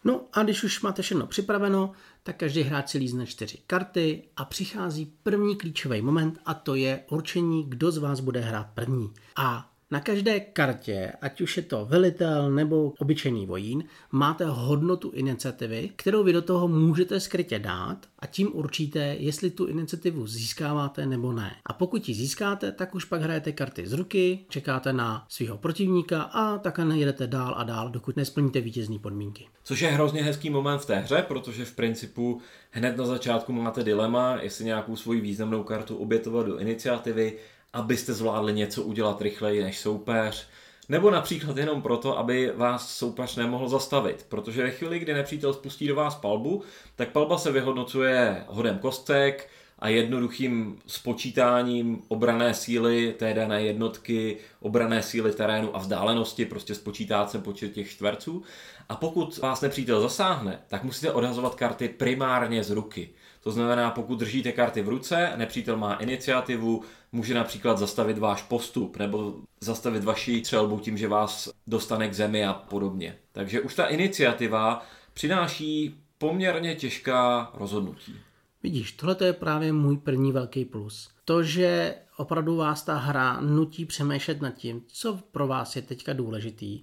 No 0.03 0.21
a 0.33 0.43
když 0.43 0.63
už 0.63 0.81
máte 0.81 1.01
všechno 1.01 1.27
připraveno, 1.27 1.91
tak 2.23 2.37
každý 2.37 2.61
hráč 2.61 2.89
si 2.89 2.97
lízne 2.97 3.25
čtyři 3.25 3.57
karty 3.67 4.23
a 4.37 4.45
přichází 4.45 5.13
první 5.23 5.55
klíčový 5.55 6.01
moment 6.01 6.39
a 6.45 6.53
to 6.53 6.75
je 6.75 7.03
určení, 7.09 7.69
kdo 7.69 7.91
z 7.91 7.97
vás 7.97 8.19
bude 8.19 8.39
hrát 8.39 8.67
první. 8.73 9.13
A 9.35 9.71
na 9.91 9.99
každé 9.99 10.39
kartě, 10.39 11.11
ať 11.21 11.41
už 11.41 11.57
je 11.57 11.63
to 11.63 11.85
velitel 11.85 12.51
nebo 12.51 12.93
obyčejný 12.99 13.45
vojín, 13.45 13.83
máte 14.11 14.45
hodnotu 14.45 15.11
iniciativy, 15.11 15.89
kterou 15.95 16.23
vy 16.23 16.33
do 16.33 16.41
toho 16.41 16.67
můžete 16.67 17.19
skrytě 17.19 17.59
dát 17.59 17.97
a 18.19 18.25
tím 18.25 18.49
určíte, 18.53 18.99
jestli 18.99 19.49
tu 19.49 19.65
iniciativu 19.65 20.27
získáváte 20.27 21.05
nebo 21.05 21.33
ne. 21.33 21.55
A 21.65 21.73
pokud 21.73 22.09
ji 22.09 22.15
získáte, 22.15 22.71
tak 22.71 22.95
už 22.95 23.05
pak 23.05 23.21
hrajete 23.21 23.51
karty 23.51 23.87
z 23.87 23.93
ruky, 23.93 24.45
čekáte 24.49 24.93
na 24.93 25.25
svého 25.29 25.57
protivníka 25.57 26.21
a 26.21 26.57
takhle 26.57 26.97
jedete 26.97 27.27
dál 27.27 27.53
a 27.57 27.63
dál, 27.63 27.89
dokud 27.89 28.15
nesplníte 28.15 28.61
vítězní 28.61 28.99
podmínky. 28.99 29.47
Což 29.63 29.79
je 29.79 29.89
hrozně 29.89 30.23
hezký 30.23 30.49
moment 30.49 30.79
v 30.79 30.85
té 30.85 30.95
hře, 30.95 31.25
protože 31.27 31.65
v 31.65 31.75
principu 31.75 32.41
hned 32.71 32.97
na 32.97 33.05
začátku 33.05 33.53
máte 33.53 33.83
dilema, 33.83 34.37
jestli 34.41 34.65
nějakou 34.65 34.95
svoji 34.95 35.21
významnou 35.21 35.63
kartu 35.63 35.97
obětovat 35.97 36.45
do 36.45 36.57
iniciativy, 36.57 37.37
abyste 37.73 38.13
zvládli 38.13 38.53
něco 38.53 38.83
udělat 38.83 39.21
rychleji 39.21 39.63
než 39.63 39.79
soupeř, 39.79 40.47
nebo 40.89 41.11
například 41.11 41.57
jenom 41.57 41.81
proto, 41.81 42.17
aby 42.17 42.51
vás 42.55 42.95
soupeř 42.97 43.35
nemohl 43.35 43.69
zastavit, 43.69 44.25
protože 44.29 44.63
ve 44.63 44.71
chvíli, 44.71 44.99
kdy 44.99 45.13
nepřítel 45.13 45.53
spustí 45.53 45.87
do 45.87 45.95
vás 45.95 46.15
palbu, 46.15 46.63
tak 46.95 47.11
palba 47.11 47.37
se 47.37 47.51
vyhodnocuje 47.51 48.43
hodem 48.47 48.79
kostek 48.79 49.49
a 49.79 49.89
jednoduchým 49.89 50.79
spočítáním 50.87 52.01
obrané 52.07 52.53
síly 52.53 53.15
té 53.19 53.33
dané 53.33 53.63
jednotky, 53.63 54.37
obrané 54.59 55.03
síly 55.03 55.31
terénu 55.31 55.75
a 55.75 55.79
vzdálenosti, 55.79 56.45
prostě 56.45 56.75
spočítá 56.75 57.27
se 57.27 57.39
počet 57.39 57.73
těch 57.73 57.89
čtverců. 57.89 58.43
A 58.89 58.95
pokud 58.95 59.37
vás 59.37 59.61
nepřítel 59.61 60.01
zasáhne, 60.01 60.59
tak 60.67 60.83
musíte 60.83 61.11
odhazovat 61.11 61.55
karty 61.55 61.89
primárně 61.89 62.63
z 62.63 62.69
ruky. 62.69 63.09
To 63.43 63.51
znamená, 63.51 63.91
pokud 63.91 64.19
držíte 64.19 64.51
karty 64.51 64.81
v 64.81 64.89
ruce, 64.89 65.31
nepřítel 65.35 65.77
má 65.77 65.93
iniciativu, 65.93 66.83
může 67.11 67.33
například 67.33 67.77
zastavit 67.77 68.17
váš 68.17 68.43
postup 68.43 68.97
nebo 68.97 69.35
zastavit 69.61 70.03
vaši 70.03 70.39
střelbu 70.39 70.79
tím, 70.79 70.97
že 70.97 71.07
vás 71.07 71.49
dostane 71.67 72.09
k 72.09 72.13
zemi 72.13 72.45
a 72.45 72.53
podobně. 72.53 73.17
Takže 73.31 73.61
už 73.61 73.75
ta 73.75 73.85
iniciativa 73.85 74.85
přináší 75.13 76.01
poměrně 76.17 76.75
těžká 76.75 77.51
rozhodnutí. 77.53 78.15
Vidíš, 78.63 78.91
tohle 78.91 79.15
je 79.23 79.33
právě 79.33 79.73
můj 79.73 79.97
první 79.97 80.31
velký 80.31 80.65
plus. 80.65 81.09
To, 81.25 81.43
že 81.43 81.95
opravdu 82.17 82.55
vás 82.55 82.83
ta 82.83 82.97
hra 82.97 83.41
nutí 83.41 83.85
přemýšlet 83.85 84.41
nad 84.41 84.51
tím, 84.51 84.81
co 84.87 85.19
pro 85.31 85.47
vás 85.47 85.75
je 85.75 85.81
teďka 85.81 86.13
důležitý. 86.13 86.81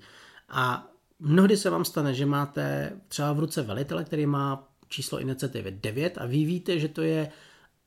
A 0.49 0.87
mnohdy 1.19 1.57
se 1.57 1.71
vám 1.71 1.85
stane, 1.85 2.14
že 2.14 2.26
máte 2.26 2.93
třeba 3.09 3.33
v 3.33 3.38
ruce 3.38 3.62
velitele, 3.62 4.04
který 4.04 4.26
má 4.26 4.69
číslo 4.88 5.21
iniciativy 5.21 5.71
9 5.71 6.19
a 6.19 6.26
vy 6.26 6.45
víte, 6.45 6.78
že 6.78 6.88
to 6.88 7.02
je 7.02 7.31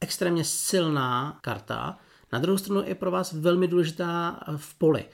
extrémně 0.02 0.44
silná 0.44 1.40
karta. 1.42 2.00
Na 2.34 2.40
druhou 2.40 2.58
stranu 2.58 2.84
je 2.86 2.96
pro 2.96 3.12
vás 3.12 3.34
velmi 3.34 3.68
důležitá 3.68 4.40
v 4.58 4.76
poli. 4.76 5.06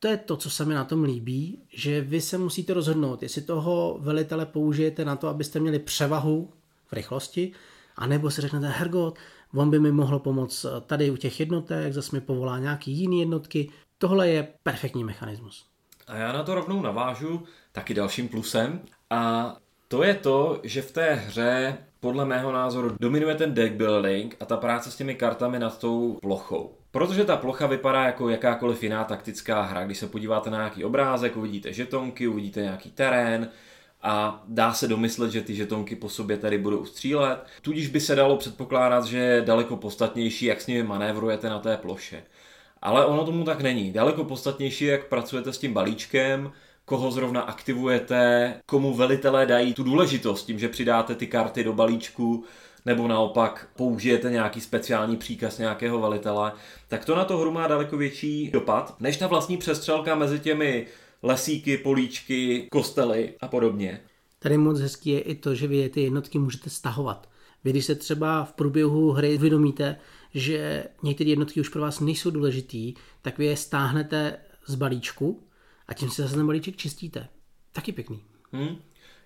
To 0.00 0.08
je 0.08 0.16
to, 0.16 0.36
co 0.36 0.50
se 0.50 0.64
mi 0.64 0.74
na 0.74 0.84
tom 0.84 1.02
líbí, 1.02 1.62
že 1.68 2.00
vy 2.00 2.20
se 2.20 2.38
musíte 2.38 2.74
rozhodnout, 2.74 3.22
jestli 3.22 3.42
toho 3.42 3.98
velitele 4.00 4.46
použijete 4.46 5.04
na 5.04 5.16
to, 5.16 5.28
abyste 5.28 5.60
měli 5.60 5.78
převahu 5.78 6.52
v 6.86 6.92
rychlosti, 6.92 7.52
anebo 7.96 8.30
si 8.30 8.40
řeknete, 8.40 8.68
Hergot, 8.68 9.18
on 9.54 9.70
by 9.70 9.78
mi 9.78 9.92
mohl 9.92 10.18
pomoct 10.18 10.66
tady 10.86 11.10
u 11.10 11.16
těch 11.16 11.40
jednotek, 11.40 11.92
zase 11.92 12.16
mi 12.16 12.20
povolá 12.20 12.58
nějaký 12.58 12.92
jiný 12.92 13.20
jednotky. 13.20 13.70
Tohle 13.98 14.28
je 14.28 14.48
perfektní 14.62 15.04
mechanismus. 15.04 15.66
A 16.06 16.16
já 16.16 16.32
na 16.32 16.42
to 16.42 16.54
rovnou 16.54 16.82
navážu 16.82 17.42
taky 17.72 17.94
dalším 17.94 18.28
plusem 18.28 18.80
a 19.10 19.56
to 19.88 20.02
je 20.02 20.14
to, 20.14 20.60
že 20.62 20.82
v 20.82 20.92
té 20.92 21.14
hře 21.14 21.78
podle 22.00 22.24
mého 22.24 22.52
názoru 22.52 22.96
dominuje 23.00 23.34
ten 23.34 23.54
deck 23.54 23.74
building 23.74 24.36
a 24.40 24.44
ta 24.44 24.56
práce 24.56 24.90
s 24.90 24.96
těmi 24.96 25.14
kartami 25.14 25.58
nad 25.58 25.78
tou 25.78 26.18
plochou. 26.22 26.74
Protože 26.90 27.24
ta 27.24 27.36
plocha 27.36 27.66
vypadá 27.66 28.04
jako 28.04 28.28
jakákoliv 28.28 28.82
jiná 28.82 29.04
taktická 29.04 29.62
hra. 29.62 29.84
Když 29.84 29.98
se 29.98 30.06
podíváte 30.06 30.50
na 30.50 30.56
nějaký 30.56 30.84
obrázek, 30.84 31.36
uvidíte 31.36 31.72
žetonky, 31.72 32.28
uvidíte 32.28 32.62
nějaký 32.62 32.90
terén 32.90 33.48
a 34.02 34.42
dá 34.48 34.72
se 34.72 34.88
domyslet, 34.88 35.30
že 35.30 35.42
ty 35.42 35.54
žetonky 35.54 35.96
po 35.96 36.08
sobě 36.08 36.36
tady 36.36 36.58
budou 36.58 36.84
střílet. 36.84 37.46
Tudíž 37.62 37.88
by 37.88 38.00
se 38.00 38.14
dalo 38.14 38.36
předpokládat, 38.36 39.04
že 39.04 39.18
je 39.18 39.42
daleko 39.42 39.76
podstatnější, 39.76 40.46
jak 40.46 40.60
s 40.60 40.66
nimi 40.66 40.82
manévrujete 40.82 41.48
na 41.48 41.58
té 41.58 41.76
ploše. 41.76 42.22
Ale 42.82 43.06
ono 43.06 43.24
tomu 43.24 43.44
tak 43.44 43.60
není. 43.60 43.92
Daleko 43.92 44.24
podstatnější, 44.24 44.84
jak 44.84 45.08
pracujete 45.08 45.52
s 45.52 45.58
tím 45.58 45.72
balíčkem, 45.72 46.52
koho 46.88 47.10
zrovna 47.10 47.40
aktivujete, 47.40 48.54
komu 48.66 48.94
velitelé 48.94 49.46
dají 49.46 49.74
tu 49.74 49.82
důležitost 49.82 50.44
tím, 50.44 50.58
že 50.58 50.68
přidáte 50.68 51.14
ty 51.14 51.26
karty 51.26 51.64
do 51.64 51.72
balíčku, 51.72 52.44
nebo 52.86 53.08
naopak 53.08 53.68
použijete 53.76 54.30
nějaký 54.30 54.60
speciální 54.60 55.16
příkaz 55.16 55.58
nějakého 55.58 56.00
velitele, 56.00 56.52
tak 56.88 57.04
to 57.04 57.16
na 57.16 57.24
to 57.24 57.38
hru 57.38 57.52
má 57.52 57.66
daleko 57.66 57.96
větší 57.96 58.50
dopad, 58.50 58.96
než 59.00 59.16
ta 59.16 59.26
vlastní 59.26 59.56
přestřelka 59.56 60.14
mezi 60.14 60.38
těmi 60.38 60.86
lesíky, 61.22 61.78
políčky, 61.78 62.68
kostely 62.70 63.34
a 63.40 63.48
podobně. 63.48 64.00
Tady 64.38 64.58
moc 64.58 64.80
hezký 64.80 65.10
je 65.10 65.20
i 65.20 65.34
to, 65.34 65.54
že 65.54 65.66
vy 65.66 65.88
ty 65.88 66.02
jednotky 66.02 66.38
můžete 66.38 66.70
stahovat. 66.70 67.28
Vy 67.64 67.70
když 67.70 67.84
se 67.84 67.94
třeba 67.94 68.44
v 68.44 68.52
průběhu 68.52 69.12
hry 69.12 69.38
vědomíte, 69.38 69.96
že 70.34 70.84
některé 71.02 71.30
jednotky 71.30 71.60
už 71.60 71.68
pro 71.68 71.82
vás 71.82 72.00
nejsou 72.00 72.30
důležitý, 72.30 72.94
tak 73.22 73.38
vy 73.38 73.46
je 73.46 73.56
stáhnete 73.56 74.36
z 74.66 74.74
balíčku 74.74 75.47
a 75.88 75.94
tím 75.94 76.10
si 76.10 76.22
zase 76.22 76.34
ten 76.34 76.46
balíček 76.46 76.76
čistíte. 76.76 77.28
Taky 77.72 77.92
pěkný. 77.92 78.22
Hmm, 78.52 78.76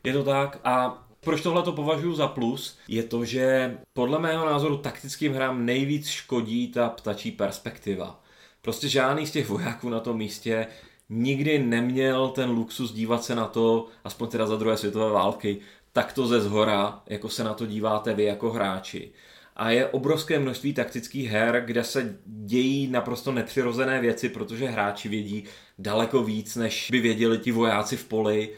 je 0.04 0.12
to 0.12 0.24
tak 0.24 0.60
a 0.64 1.04
proč 1.20 1.42
tohle 1.42 1.62
to 1.62 1.72
považuji 1.72 2.14
za 2.14 2.28
plus, 2.28 2.78
je 2.88 3.02
to, 3.02 3.24
že 3.24 3.76
podle 3.92 4.18
mého 4.18 4.46
názoru 4.46 4.76
taktickým 4.76 5.34
hrám 5.34 5.66
nejvíc 5.66 6.08
škodí 6.08 6.68
ta 6.68 6.88
ptačí 6.88 7.30
perspektiva. 7.30 8.22
Prostě 8.62 8.88
žádný 8.88 9.26
z 9.26 9.30
těch 9.30 9.48
vojáků 9.48 9.88
na 9.88 10.00
tom 10.00 10.16
místě 10.16 10.66
nikdy 11.08 11.58
neměl 11.58 12.28
ten 12.28 12.50
luxus 12.50 12.92
dívat 12.92 13.24
se 13.24 13.34
na 13.34 13.46
to, 13.46 13.86
aspoň 14.04 14.28
teda 14.28 14.46
za 14.46 14.56
druhé 14.56 14.76
světové 14.76 15.10
války, 15.10 15.60
takto 15.92 16.26
ze 16.26 16.40
zhora, 16.40 17.02
jako 17.06 17.28
se 17.28 17.44
na 17.44 17.54
to 17.54 17.66
díváte 17.66 18.14
vy 18.14 18.24
jako 18.24 18.50
hráči 18.50 19.12
a 19.56 19.70
je 19.70 19.86
obrovské 19.86 20.38
množství 20.38 20.74
taktických 20.74 21.30
her, 21.30 21.62
kde 21.66 21.84
se 21.84 22.18
dějí 22.24 22.86
naprosto 22.86 23.32
nepřirozené 23.32 24.00
věci, 24.00 24.28
protože 24.28 24.68
hráči 24.68 25.08
vědí 25.08 25.44
daleko 25.78 26.22
víc, 26.22 26.56
než 26.56 26.88
by 26.90 27.00
věděli 27.00 27.38
ti 27.38 27.52
vojáci 27.52 27.96
v 27.96 28.04
poli. 28.04 28.50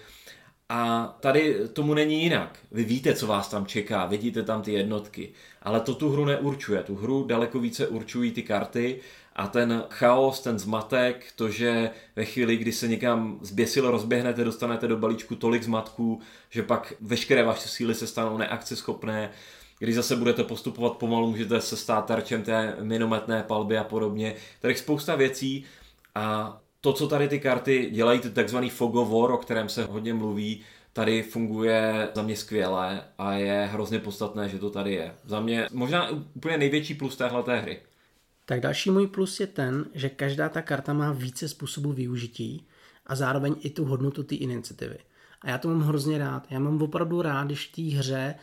A 0.69 1.07
tady 1.21 1.57
tomu 1.73 1.95
není 1.95 2.23
jinak. 2.23 2.59
Vy 2.73 2.85
víte, 2.85 3.15
co 3.15 3.27
vás 3.27 3.49
tam 3.49 3.67
čeká, 3.67 4.07
vidíte 4.07 4.43
tam 4.43 4.63
ty 4.63 4.73
jednotky, 4.73 5.33
ale 5.63 5.81
to 5.81 5.95
tu 5.95 6.11
hru 6.11 6.25
neurčuje. 6.25 6.83
Tu 6.83 6.95
hru 6.95 7.25
daleko 7.25 7.61
více 7.61 7.89
určují 7.89 8.33
ty 8.33 8.43
karty 8.43 9.01
a 9.37 9.47
ten 9.47 9.85
chaos, 9.91 10.41
ten 10.41 10.59
zmatek, 10.59 11.27
to, 11.37 11.49
že 11.49 11.91
ve 12.17 12.25
chvíli, 12.25 12.57
kdy 12.57 12.73
se 12.73 12.89
někam 12.89 13.39
zběsilo 13.43 13.91
rozběhnete, 13.91 14.45
dostanete 14.45 14.89
do 14.89 14.97
balíčku 14.97 15.37
tolik 15.37 15.63
zmatků, 15.63 16.21
že 16.51 16.63
pak 16.63 16.95
veškeré 17.01 17.43
vaše 17.43 17.69
síly 17.69 17.95
se 17.95 18.07
stanou 18.07 18.39
neakceschopné, 18.39 19.31
když 19.78 19.95
zase 19.95 20.16
budete 20.16 20.45
postupovat 20.45 20.93
pomalu, 20.97 21.31
můžete 21.31 21.61
se 21.61 21.76
stát 21.76 22.07
terčem 22.07 22.43
té 22.43 22.76
minometné 22.81 23.43
palby 23.43 23.78
a 23.78 23.85
podobně. 23.85 24.35
Tady 24.61 24.75
spousta 24.75 25.16
věcí 25.16 25.64
a 26.14 26.61
to, 26.81 26.93
co 26.93 27.09
tady 27.09 27.28
ty 27.28 27.40
karty 27.40 27.90
dělají, 27.93 28.21
ty 28.21 28.31
takzvaný 28.31 28.71
fog 28.71 28.95
of 28.95 29.11
war, 29.11 29.31
o 29.31 29.38
kterém 29.38 29.69
se 29.69 29.85
hodně 29.85 30.14
mluví, 30.14 30.61
tady 30.93 31.23
funguje 31.23 32.09
za 32.14 32.23
mě 32.23 32.37
skvěle 32.37 33.04
a 33.19 33.33
je 33.33 33.69
hrozně 33.73 33.99
podstatné, 33.99 34.49
že 34.49 34.59
to 34.59 34.71
tady 34.71 34.93
je. 34.93 35.14
Za 35.25 35.40
mě 35.40 35.69
možná 35.73 36.11
úplně 36.35 36.59
největší 36.59 36.95
plus 36.95 37.16
téhle 37.16 37.61
hry. 37.61 37.81
Tak 38.47 38.61
další 38.61 38.90
můj 38.90 39.07
plus 39.07 39.40
je 39.40 39.47
ten, 39.47 39.85
že 39.95 40.09
každá 40.09 40.49
ta 40.49 40.62
karta 40.62 40.93
má 40.93 41.12
více 41.12 41.49
způsobů 41.49 41.93
využití 41.93 42.66
a 43.07 43.14
zároveň 43.16 43.54
i 43.61 43.71
tu 43.71 43.85
hodnotu 43.85 44.23
té 44.23 44.35
iniciativy. 44.35 44.99
A 45.43 45.50
já 45.50 45.59
to 45.59 45.69
mám 45.69 45.81
hrozně 45.81 46.19
rád. 46.19 46.47
Já 46.50 46.59
mám 46.59 46.83
opravdu 46.83 47.23
rád, 47.23 47.47
když 47.47 47.69
v 47.69 47.73
té 47.73 47.97
hře 47.97 48.35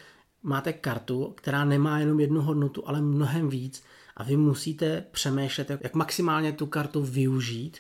máte 0.44 0.74
kartu, 0.74 1.34
která 1.38 1.66
nemá 1.66 2.00
jenom 2.00 2.20
jednu 2.20 2.42
hodnotu, 2.42 2.88
ale 2.88 3.02
mnohem 3.02 3.50
víc 3.50 3.84
a 4.18 4.24
vy 4.24 4.38
musíte 4.38 5.04
přemýšlet, 5.12 5.70
jak 5.70 5.94
maximálně 5.96 6.52
tu 6.52 6.66
kartu 6.66 7.02
využít, 7.02 7.78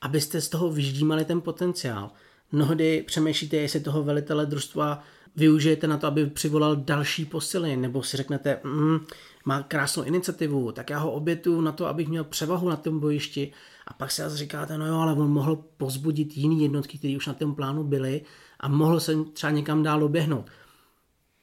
abyste 0.00 0.40
z 0.40 0.48
toho 0.48 0.70
vyždímali 0.70 1.24
ten 1.24 1.40
potenciál. 1.40 2.10
Mnohdy 2.52 3.04
přemýšlíte, 3.06 3.56
jestli 3.56 3.80
toho 3.80 4.02
velitele 4.02 4.46
družstva 4.46 5.02
využijete 5.36 5.86
na 5.86 5.96
to, 5.96 6.06
aby 6.06 6.26
přivolal 6.26 6.76
další 6.76 7.24
posily, 7.24 7.76
nebo 7.76 8.02
si 8.02 8.16
řeknete, 8.16 8.60
mm, 8.64 8.98
má 9.44 9.62
krásnou 9.62 10.02
iniciativu, 10.02 10.72
tak 10.72 10.90
já 10.90 10.98
ho 10.98 11.12
obětu 11.12 11.60
na 11.60 11.72
to, 11.72 11.86
abych 11.86 12.08
měl 12.08 12.24
převahu 12.24 12.68
na 12.68 12.76
tom 12.76 13.00
bojišti 13.00 13.52
a 13.86 13.92
pak 13.92 14.10
si 14.10 14.22
zase 14.22 14.36
říkáte, 14.36 14.78
no 14.78 14.86
jo, 14.86 14.94
ale 14.94 15.12
on 15.12 15.30
mohl 15.30 15.64
pozbudit 15.76 16.36
jiný 16.36 16.62
jednotky, 16.62 16.98
které 16.98 17.16
už 17.16 17.26
na 17.26 17.34
tom 17.34 17.54
plánu 17.54 17.84
byly 17.84 18.20
a 18.60 18.68
mohl 18.68 19.00
se 19.00 19.16
třeba 19.32 19.50
někam 19.50 19.82
dál 19.82 20.04
oběhnout. 20.04 20.50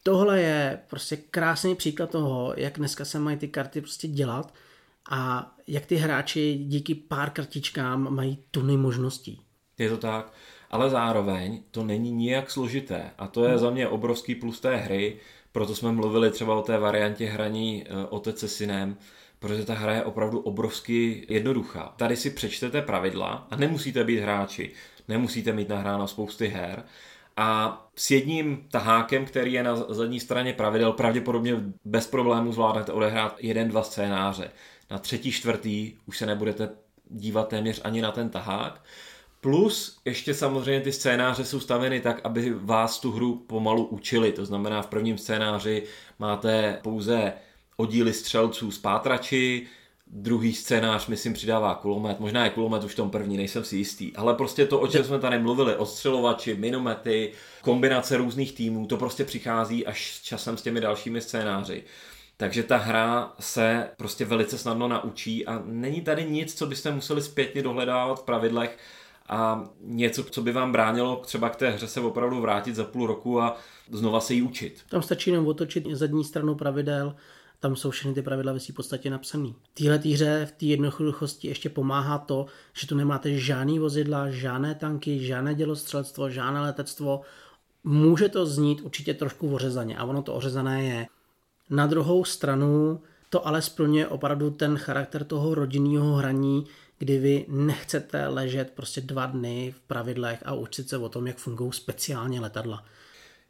Tohle 0.03 0.41
je 0.41 0.79
prostě 0.89 1.17
krásný 1.17 1.75
příklad 1.75 2.10
toho, 2.10 2.53
jak 2.58 2.77
dneska 2.77 3.05
se 3.05 3.20
mají 3.20 3.38
ty 3.38 3.48
karty 3.48 3.81
prostě 3.81 4.08
dělat 4.08 4.53
a 5.10 5.51
jak 5.67 5.86
ty 5.86 5.96
hráči 5.96 6.53
díky 6.53 6.96
pár 6.96 7.29
kartičkám 7.29 8.15
mají 8.15 8.38
tuny 8.51 8.77
možností. 8.77 9.41
Je 9.77 9.89
to 9.89 9.98
tak, 9.98 10.34
ale 10.70 10.89
zároveň 10.89 11.63
to 11.72 11.84
není 11.84 12.12
nijak 12.12 12.51
složité 12.51 13.12
a 13.17 13.27
to 13.27 13.46
je 13.46 13.58
za 13.58 13.70
mě 13.70 13.88
obrovský 13.88 14.36
plus 14.36 14.60
té 14.60 14.75
hry, 14.75 15.17
proto 15.51 15.75
jsme 15.75 15.91
mluvili 15.91 16.31
třeba 16.31 16.55
o 16.55 16.62
té 16.62 16.77
variantě 16.77 17.25
hraní 17.25 17.84
eh, 17.86 18.05
otec 18.10 18.39
se 18.39 18.48
synem, 18.48 18.98
protože 19.39 19.65
ta 19.65 19.74
hra 19.74 19.93
je 19.93 20.03
opravdu 20.03 20.39
obrovsky 20.39 21.25
jednoduchá. 21.29 21.93
Tady 21.98 22.15
si 22.15 22.29
přečtete 22.29 22.81
pravidla 22.81 23.48
a 23.50 23.55
nemusíte 23.55 24.03
být 24.03 24.20
hráči, 24.20 24.72
nemusíte 25.08 25.53
mít 25.53 25.70
nahráno 25.70 26.08
spousty 26.08 26.48
her, 26.48 26.84
a 27.41 27.81
s 27.95 28.12
jedním 28.12 28.67
tahákem, 28.71 29.25
který 29.25 29.53
je 29.53 29.63
na 29.63 29.75
zadní 29.75 30.19
straně 30.19 30.53
pravidel, 30.53 30.93
pravděpodobně 30.93 31.55
bez 31.86 32.07
problémů 32.07 32.53
zvládnete 32.53 32.91
odehrát 32.91 33.36
jeden, 33.39 33.69
dva 33.69 33.83
scénáře. 33.83 34.51
Na 34.91 34.98
třetí, 34.98 35.31
čtvrtý 35.31 35.93
už 36.05 36.17
se 36.17 36.25
nebudete 36.25 36.69
dívat 37.10 37.48
téměř 37.48 37.81
ani 37.83 38.01
na 38.01 38.12
ten 38.12 38.29
tahák. 38.29 38.83
Plus 39.41 40.01
ještě 40.05 40.33
samozřejmě 40.33 40.81
ty 40.81 40.91
scénáře 40.91 41.45
jsou 41.45 41.60
staveny 41.60 42.01
tak, 42.01 42.21
aby 42.24 42.53
vás 42.53 43.00
tu 43.00 43.12
hru 43.12 43.36
pomalu 43.36 43.86
učili. 43.86 44.31
To 44.31 44.45
znamená, 44.45 44.81
v 44.81 44.88
prvním 44.88 45.17
scénáři 45.17 45.83
máte 46.19 46.79
pouze 46.81 47.33
oddíly 47.77 48.13
střelců 48.13 48.71
z 48.71 48.77
pátrači, 48.77 49.67
druhý 50.13 50.53
scénář, 50.53 51.08
myslím, 51.08 51.34
přidává 51.34 51.75
kulomet. 51.75 52.20
Možná 52.20 52.44
je 52.44 52.50
kulomet 52.50 52.84
už 52.84 52.94
v 52.94 52.96
tom 52.96 53.10
první, 53.10 53.38
nejsem 53.38 53.63
si 53.63 53.77
jistý. 53.77 54.15
Ale 54.15 54.34
prostě 54.34 54.65
to, 54.65 54.80
o 54.80 54.88
čem 54.88 55.03
jsme 55.03 55.20
tady 55.20 55.39
mluvili, 55.39 55.75
odstřelovači, 55.75 56.56
minomety, 56.56 57.32
kombinace 57.62 58.18
různých 58.18 58.53
týmů, 58.53 58.88
to 58.88 58.98
prostě 58.98 59.25
přichází 59.25 59.86
až 59.86 60.15
s 60.15 60.22
časem 60.22 60.58
s 60.58 60.62
těmi 60.62 60.82
dalšími 60.82 61.22
scénáři. 61.22 61.84
Takže 62.38 62.63
ta 62.63 62.77
hra 62.77 63.34
se 63.39 63.89
prostě 63.98 64.25
velice 64.25 64.58
snadno 64.58 64.88
naučí 64.88 65.46
a 65.46 65.62
není 65.65 66.01
tady 66.01 66.25
nic, 66.25 66.53
co 66.53 66.65
byste 66.65 66.91
museli 66.91 67.22
zpětně 67.22 67.63
dohledávat 67.63 68.20
v 68.20 68.24
pravidlech 68.24 68.77
a 69.30 69.70
něco, 69.82 70.24
co 70.24 70.41
by 70.41 70.51
vám 70.51 70.72
bránilo 70.72 71.15
třeba 71.15 71.50
k 71.50 71.56
té 71.56 71.70
hře 71.70 71.88
se 71.88 72.00
opravdu 72.00 72.41
vrátit 72.41 72.75
za 72.75 72.84
půl 72.84 73.08
roku 73.08 73.41
a 73.41 73.58
znova 73.91 74.20
se 74.20 74.34
ji 74.34 74.41
učit. 74.41 74.82
Tam 74.89 75.01
stačí 75.01 75.30
jenom 75.30 75.48
otočit 75.48 75.88
zadní 75.91 76.24
stranu 76.24 76.56
pravidel, 76.56 77.15
tam 77.62 77.75
jsou 77.75 77.89
všechny 77.91 78.13
ty 78.13 78.22
pravidla 78.22 78.53
ve 78.53 78.60
v 78.60 78.74
podstatě 78.74 79.10
napsané. 79.10 79.50
V 79.50 79.74
téhle 79.74 79.98
hře, 79.98 80.46
v 80.46 80.51
té 80.51 80.65
jednoduchosti 80.65 81.48
ještě 81.48 81.70
pomáhá 81.70 82.18
to, 82.18 82.46
že 82.74 82.88
tu 82.88 82.96
nemáte 82.96 83.38
žádný 83.38 83.80
vozidla, 83.80 84.30
žádné 84.30 84.75
tanky, 84.75 85.25
žádné 85.25 85.56
dělostřelectvo, 85.56 86.30
žádné 86.30 86.62
letectvo. 86.62 87.22
Může 87.84 88.30
to 88.30 88.46
znít 88.46 88.82
určitě 88.82 89.13
trošku 89.13 89.53
ořezaně 89.53 89.98
a 89.98 90.03
ono 90.03 90.22
to 90.22 90.34
ořezané 90.34 90.84
je. 90.84 91.08
Na 91.70 91.88
druhou 91.88 92.26
stranu 92.26 93.02
to 93.30 93.47
ale 93.47 93.62
splňuje 93.62 94.08
opravdu 94.08 94.50
ten 94.52 94.78
charakter 94.78 95.24
toho 95.24 95.56
rodinného 95.56 96.15
hraní, 96.15 96.67
kdy 96.97 97.19
vy 97.19 97.45
nechcete 97.47 98.28
ležet 98.28 98.71
prostě 98.76 99.02
dva 99.02 99.26
dny 99.26 99.74
v 99.78 99.80
pravidlech 99.80 100.43
a 100.45 100.54
učit 100.54 100.89
se 100.89 100.97
o 100.97 101.10
tom, 101.10 101.28
jak 101.28 101.38
fungují 101.38 101.71
speciálně 101.71 102.41
letadla. 102.41 102.86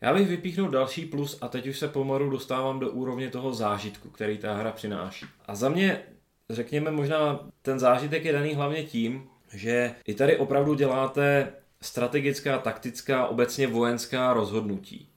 Já 0.04 0.14
bych 0.14 0.28
vypíchnul 0.28 0.70
další 0.70 1.06
plus 1.06 1.38
a 1.42 1.48
teď 1.48 1.68
už 1.68 1.80
se 1.80 1.88
pomalu 1.88 2.30
dostávám 2.30 2.80
do 2.80 2.90
úrovně 2.90 3.30
toho 3.30 3.54
zážitku, 3.54 4.10
který 4.10 4.38
ta 4.38 4.54
hra 4.54 4.72
přináší. 4.72 5.26
A 5.46 5.56
za 5.56 5.70
mě, 5.70 6.02
řekněme, 6.50 6.92
možná 6.92 7.40
ten 7.62 7.80
zážitek 7.80 8.26
je 8.26 8.34
daný 8.34 8.54
hlavně 8.54 8.84
tím, 8.84 9.30
že 9.54 9.96
i 10.06 10.14
tady 10.14 10.38
opravdu 10.38 10.74
děláte 10.74 11.54
strategická, 11.82 12.58
taktická, 12.58 13.28
obecně 13.28 13.68
vojenská 13.68 14.34
rozhodnutí. 14.34 15.08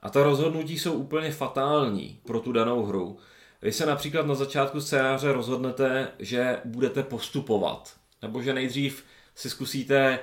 A 0.00 0.10
ta 0.10 0.22
rozhodnutí 0.22 0.78
jsou 0.78 0.92
úplně 0.92 1.30
fatální 1.30 2.20
pro 2.26 2.40
tu 2.40 2.52
danou 2.52 2.84
hru. 2.84 3.18
Vy 3.62 3.72
se 3.72 3.86
například 3.86 4.26
na 4.26 4.34
začátku 4.34 4.80
scénáře 4.80 5.32
rozhodnete, 5.32 6.08
že 6.18 6.60
budete 6.64 7.02
postupovat, 7.02 7.94
nebo 8.22 8.42
že 8.42 8.54
nejdřív 8.54 9.04
si 9.34 9.50
zkusíte 9.50 10.18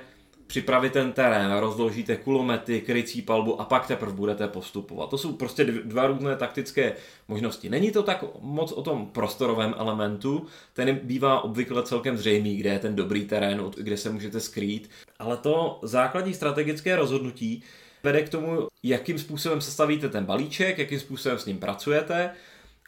připravit 0.46 0.92
ten 0.92 1.12
terén, 1.12 1.52
rozložíte 1.52 2.16
kulomety, 2.16 2.80
krycí 2.80 3.22
palbu 3.22 3.60
a 3.60 3.64
pak 3.64 3.86
teprve 3.86 4.12
budete 4.12 4.48
postupovat. 4.48 5.10
To 5.10 5.18
jsou 5.18 5.32
prostě 5.32 5.64
dva 5.64 6.06
různé 6.06 6.36
taktické 6.36 6.92
možnosti. 7.28 7.70
Není 7.70 7.90
to 7.90 8.02
tak 8.02 8.24
moc 8.40 8.72
o 8.72 8.82
tom 8.82 9.06
prostorovém 9.06 9.74
elementu, 9.78 10.46
ten 10.72 11.00
bývá 11.02 11.44
obvykle 11.44 11.82
celkem 11.82 12.16
zřejmý, 12.16 12.56
kde 12.56 12.70
je 12.70 12.78
ten 12.78 12.96
dobrý 12.96 13.24
terén, 13.24 13.70
kde 13.76 13.96
se 13.96 14.10
můžete 14.10 14.40
skrýt, 14.40 14.90
ale 15.18 15.36
to 15.36 15.78
základní 15.82 16.34
strategické 16.34 16.96
rozhodnutí 16.96 17.62
vede 18.02 18.22
k 18.22 18.28
tomu, 18.28 18.66
jakým 18.82 19.18
způsobem 19.18 19.60
sestavíte 19.60 20.08
ten 20.08 20.24
balíček, 20.24 20.78
jakým 20.78 21.00
způsobem 21.00 21.38
s 21.38 21.46
ním 21.46 21.58
pracujete 21.58 22.30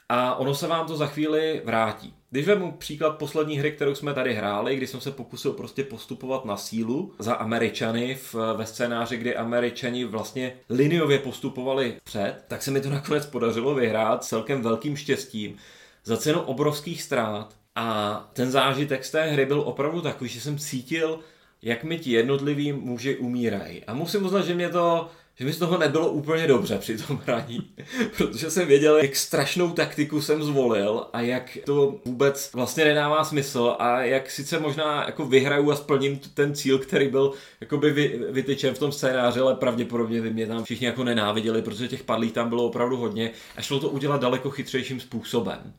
a 0.09 0.35
ono 0.35 0.55
se 0.55 0.67
vám 0.67 0.87
to 0.87 0.97
za 0.97 1.07
chvíli 1.07 1.63
vrátí. 1.65 2.15
Když 2.37 2.47
vezmu 2.47 2.73
příklad 2.73 3.19
poslední 3.19 3.59
hry, 3.59 3.73
kterou 3.73 3.95
jsme 3.95 4.15
tady 4.15 4.35
hráli, 4.35 4.77
kdy 4.77 4.87
jsem 4.87 5.01
se 5.01 5.11
pokusil 5.11 5.53
prostě 5.53 5.85
postupovat 5.85 6.45
na 6.45 6.57
sílu 6.57 7.15
za 7.19 7.35
Američany 7.35 8.15
v, 8.15 8.35
ve 8.57 8.67
scénáři, 8.67 9.17
kdy 9.17 9.37
Američani 9.37 10.05
vlastně 10.05 10.53
liniově 10.71 11.19
postupovali 11.19 11.95
před, 12.05 12.35
tak 12.49 12.63
se 12.63 12.71
mi 12.71 12.81
to 12.81 12.91
nakonec 12.91 13.27
podařilo 13.27 13.75
vyhrát 13.75 14.25
celkem 14.25 14.63
velkým 14.63 14.97
štěstím 14.97 15.57
za 16.05 16.17
cenu 16.17 16.41
obrovských 16.41 17.03
ztrát. 17.03 17.55
A 17.75 18.31
ten 18.33 18.51
zážitek 18.51 19.05
z 19.05 19.11
té 19.11 19.23
hry 19.25 19.47
byl 19.47 19.61
opravdu 19.61 20.01
takový, 20.01 20.31
že 20.31 20.41
jsem 20.41 20.59
cítil, 20.59 21.21
jak 21.63 21.85
mi 21.85 21.99
ti 21.99 22.11
jednotliví 22.11 22.73
muži 22.73 23.17
umírají. 23.17 23.85
A 23.85 23.95
musím 23.95 24.25
uznat, 24.25 24.47
že 24.47 24.55
mě 24.55 24.69
to 24.69 25.11
že 25.39 25.45
mi 25.45 25.53
z 25.53 25.59
toho 25.59 25.79
nebylo 25.79 26.11
úplně 26.11 26.47
dobře 26.47 26.79
při 26.79 26.99
tom 26.99 27.21
hraní, 27.27 27.71
protože 28.17 28.51
jsem 28.51 28.69
věděl, 28.69 28.97
jak 28.97 29.17
strašnou 29.17 29.73
taktiku 29.73 30.21
jsem 30.21 30.43
zvolil 30.43 31.07
a 31.13 31.21
jak 31.21 31.59
to 31.65 31.95
vůbec 32.05 32.51
vlastně 32.53 32.85
nedává 32.85 33.25
smysl 33.25 33.77
a 33.79 34.01
jak 34.01 34.31
sice 34.31 34.59
možná 34.61 35.05
jako 35.07 35.27
vyhraju 35.27 35.71
a 35.71 35.77
splním 35.77 36.19
ten 36.35 36.55
cíl, 36.55 36.79
který 36.79 37.09
byl 37.09 37.33
jakoby 37.61 37.91
vy, 37.91 38.21
vytyčen 38.31 38.75
v 38.75 38.79
tom 38.79 38.93
scénáři, 38.93 39.41
ale 39.41 39.55
pravděpodobně 39.55 40.23
by 40.23 40.31
mě 40.31 40.47
tam 40.47 40.65
všichni 40.65 40.87
jako 40.87 41.05
nenáviděli, 41.05 41.63
protože 41.63 41.89
těch 41.89 42.05
padlých 42.05 42.33
tam 42.33 42.49
bylo 42.49 42.65
opravdu 42.65 42.97
hodně 42.97 43.31
a 43.57 43.63
šlo 43.63 43.81
to 43.81 43.89
udělat 43.89 44.21
daleko 44.21 44.51
chytřejším 44.51 45.01
způsobem. 45.01 45.73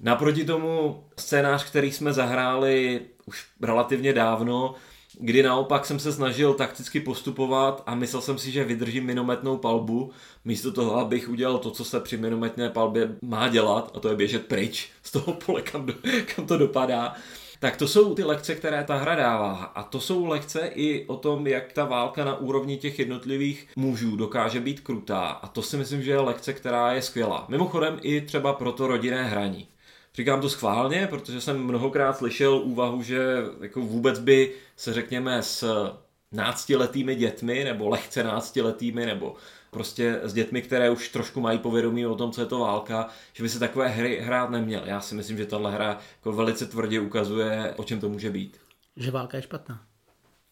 Naproti 0.00 0.44
tomu 0.44 1.04
scénář, 1.18 1.64
který 1.64 1.92
jsme 1.92 2.12
zahráli 2.12 3.00
už 3.26 3.46
relativně 3.62 4.12
dávno, 4.12 4.74
kdy 5.20 5.42
naopak 5.42 5.86
jsem 5.86 5.98
se 5.98 6.12
snažil 6.12 6.54
takticky 6.54 7.00
postupovat 7.00 7.82
a 7.86 7.94
myslel 7.94 8.22
jsem 8.22 8.38
si, 8.38 8.50
že 8.50 8.64
vydržím 8.64 9.04
minometnou 9.04 9.56
palbu, 9.56 10.10
místo 10.44 10.72
toho, 10.72 10.96
abych 10.96 11.28
udělal 11.28 11.58
to, 11.58 11.70
co 11.70 11.84
se 11.84 12.00
při 12.00 12.16
minometné 12.16 12.70
palbě 12.70 13.16
má 13.22 13.48
dělat, 13.48 13.90
a 13.94 14.00
to 14.00 14.08
je 14.08 14.16
běžet 14.16 14.46
pryč 14.46 14.90
z 15.02 15.12
toho 15.12 15.32
pole, 15.32 15.62
kam, 15.62 15.86
do, 15.86 15.94
kam 16.34 16.46
to 16.46 16.58
dopadá. 16.58 17.14
Tak 17.58 17.76
to 17.76 17.88
jsou 17.88 18.14
ty 18.14 18.24
lekce, 18.24 18.54
které 18.54 18.84
ta 18.84 18.96
hra 18.96 19.14
dává. 19.14 19.54
A 19.54 19.82
to 19.82 20.00
jsou 20.00 20.26
lekce 20.26 20.70
i 20.74 21.06
o 21.06 21.16
tom, 21.16 21.46
jak 21.46 21.72
ta 21.72 21.84
válka 21.84 22.24
na 22.24 22.36
úrovni 22.36 22.76
těch 22.76 22.98
jednotlivých 22.98 23.68
mužů 23.76 24.16
dokáže 24.16 24.60
být 24.60 24.80
krutá. 24.80 25.20
A 25.20 25.46
to 25.46 25.62
si 25.62 25.76
myslím, 25.76 26.02
že 26.02 26.10
je 26.10 26.20
lekce, 26.20 26.52
která 26.52 26.92
je 26.92 27.02
skvělá. 27.02 27.44
Mimochodem 27.48 27.98
i 28.02 28.20
třeba 28.20 28.52
pro 28.52 28.72
to 28.72 28.86
rodinné 28.86 29.24
hraní. 29.24 29.68
Říkám 30.14 30.40
to 30.40 30.50
schválně, 30.50 31.06
protože 31.06 31.40
jsem 31.40 31.64
mnohokrát 31.64 32.16
slyšel 32.16 32.54
úvahu, 32.54 33.02
že 33.02 33.36
jako 33.60 33.80
vůbec 33.80 34.18
by 34.18 34.54
se 34.76 34.92
řekněme 34.92 35.42
s 35.42 35.90
náctiletými 36.32 37.14
dětmi, 37.14 37.64
nebo 37.64 37.88
lehce 37.88 38.24
náctiletými, 38.24 39.06
nebo 39.06 39.36
prostě 39.70 40.20
s 40.22 40.32
dětmi, 40.32 40.62
které 40.62 40.90
už 40.90 41.08
trošku 41.08 41.40
mají 41.40 41.58
povědomí 41.58 42.06
o 42.06 42.14
tom, 42.14 42.32
co 42.32 42.40
je 42.40 42.46
to 42.46 42.58
válka, 42.58 43.08
že 43.32 43.42
by 43.42 43.48
se 43.48 43.58
takové 43.58 43.88
hry 43.88 44.20
hrát 44.22 44.50
neměl. 44.50 44.82
Já 44.84 45.00
si 45.00 45.14
myslím, 45.14 45.36
že 45.36 45.46
tahle 45.46 45.72
hra 45.72 45.98
jako 46.16 46.32
velice 46.32 46.66
tvrdě 46.66 47.00
ukazuje, 47.00 47.74
o 47.76 47.84
čem 47.84 48.00
to 48.00 48.08
může 48.08 48.30
být. 48.30 48.60
Že 48.96 49.10
válka 49.10 49.36
je 49.36 49.42
špatná. 49.42 49.82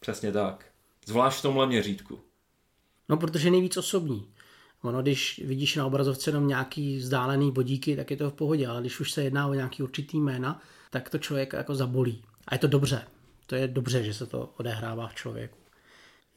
Přesně 0.00 0.32
tak. 0.32 0.64
Zvlášť 1.06 1.38
v 1.38 1.42
tomhle 1.42 1.66
měřítku. 1.66 2.20
No, 3.08 3.16
protože 3.16 3.46
je 3.46 3.52
nejvíc 3.52 3.76
osobní. 3.76 4.28
Ono, 4.82 5.02
když 5.02 5.42
vidíš 5.44 5.76
na 5.76 5.86
obrazovce 5.86 6.30
jenom 6.30 6.48
nějaký 6.48 6.96
vzdálený 6.96 7.52
bodíky, 7.52 7.96
tak 7.96 8.10
je 8.10 8.16
to 8.16 8.30
v 8.30 8.34
pohodě, 8.34 8.66
ale 8.66 8.80
když 8.80 9.00
už 9.00 9.12
se 9.12 9.24
jedná 9.24 9.46
o 9.48 9.54
nějaký 9.54 9.82
určitý 9.82 10.20
jména, 10.20 10.62
tak 10.90 11.10
to 11.10 11.18
člověk 11.18 11.52
jako 11.52 11.74
zabolí. 11.74 12.22
A 12.48 12.54
je 12.54 12.58
to 12.58 12.66
dobře, 12.66 13.02
To 13.46 13.54
je 13.54 13.68
dobře, 13.68 14.04
že 14.04 14.14
se 14.14 14.26
to 14.26 14.50
odehrává 14.58 15.08
v 15.08 15.14
člověku. 15.14 15.61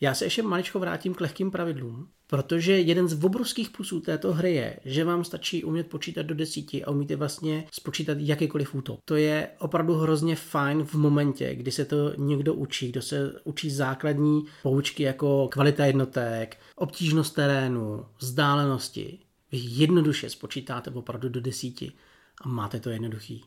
Já 0.02 0.14
se 0.14 0.26
ještě 0.26 0.44
maličko 0.44 0.80
vrátím 0.80 1.14
k 1.14 1.22
lehkým 1.22 1.52
pravidlům, 1.52 2.10
protože 2.28 2.80
jeden 2.80 3.08
z 3.08 3.24
obrovských 3.24 3.70
plusů 3.70 4.00
této 4.00 4.34
hry 4.34 4.54
je, 4.54 4.80
že 4.86 5.04
vám 5.04 5.24
stačí 5.24 5.64
umět 5.64 5.90
počítat 5.90 6.22
do 6.22 6.36
desíti 6.36 6.86
a 6.86 6.92
umíte 6.92 7.16
vlastně 7.16 7.68
spočítat 7.72 8.18
jakýkoliv 8.20 8.76
útok. 8.76 9.00
To 9.06 9.16
je 9.16 9.48
opravdu 9.60 9.94
hrozně 9.94 10.36
fajn 10.36 10.84
v 10.84 10.94
momentě, 10.94 11.56
kdy 11.56 11.72
se 11.72 11.86
to 11.86 12.14
někdo 12.18 12.54
učí, 12.54 12.92
kdo 12.92 13.02
se 13.02 13.34
učí 13.44 13.70
základní 13.70 14.46
poučky 14.64 15.04
jako 15.04 15.48
kvalita 15.52 15.86
jednotek, 15.86 16.58
obtížnost 16.76 17.36
terénu, 17.36 18.06
vzdálenosti. 18.20 19.20
Vy 19.52 19.58
jednoduše 19.62 20.30
spočítáte 20.30 20.92
opravdu 20.92 21.30
do 21.30 21.42
desíti 21.42 21.92
a 22.42 22.48
máte 22.48 22.80
to 22.80 22.90
jednoduchý. 22.90 23.44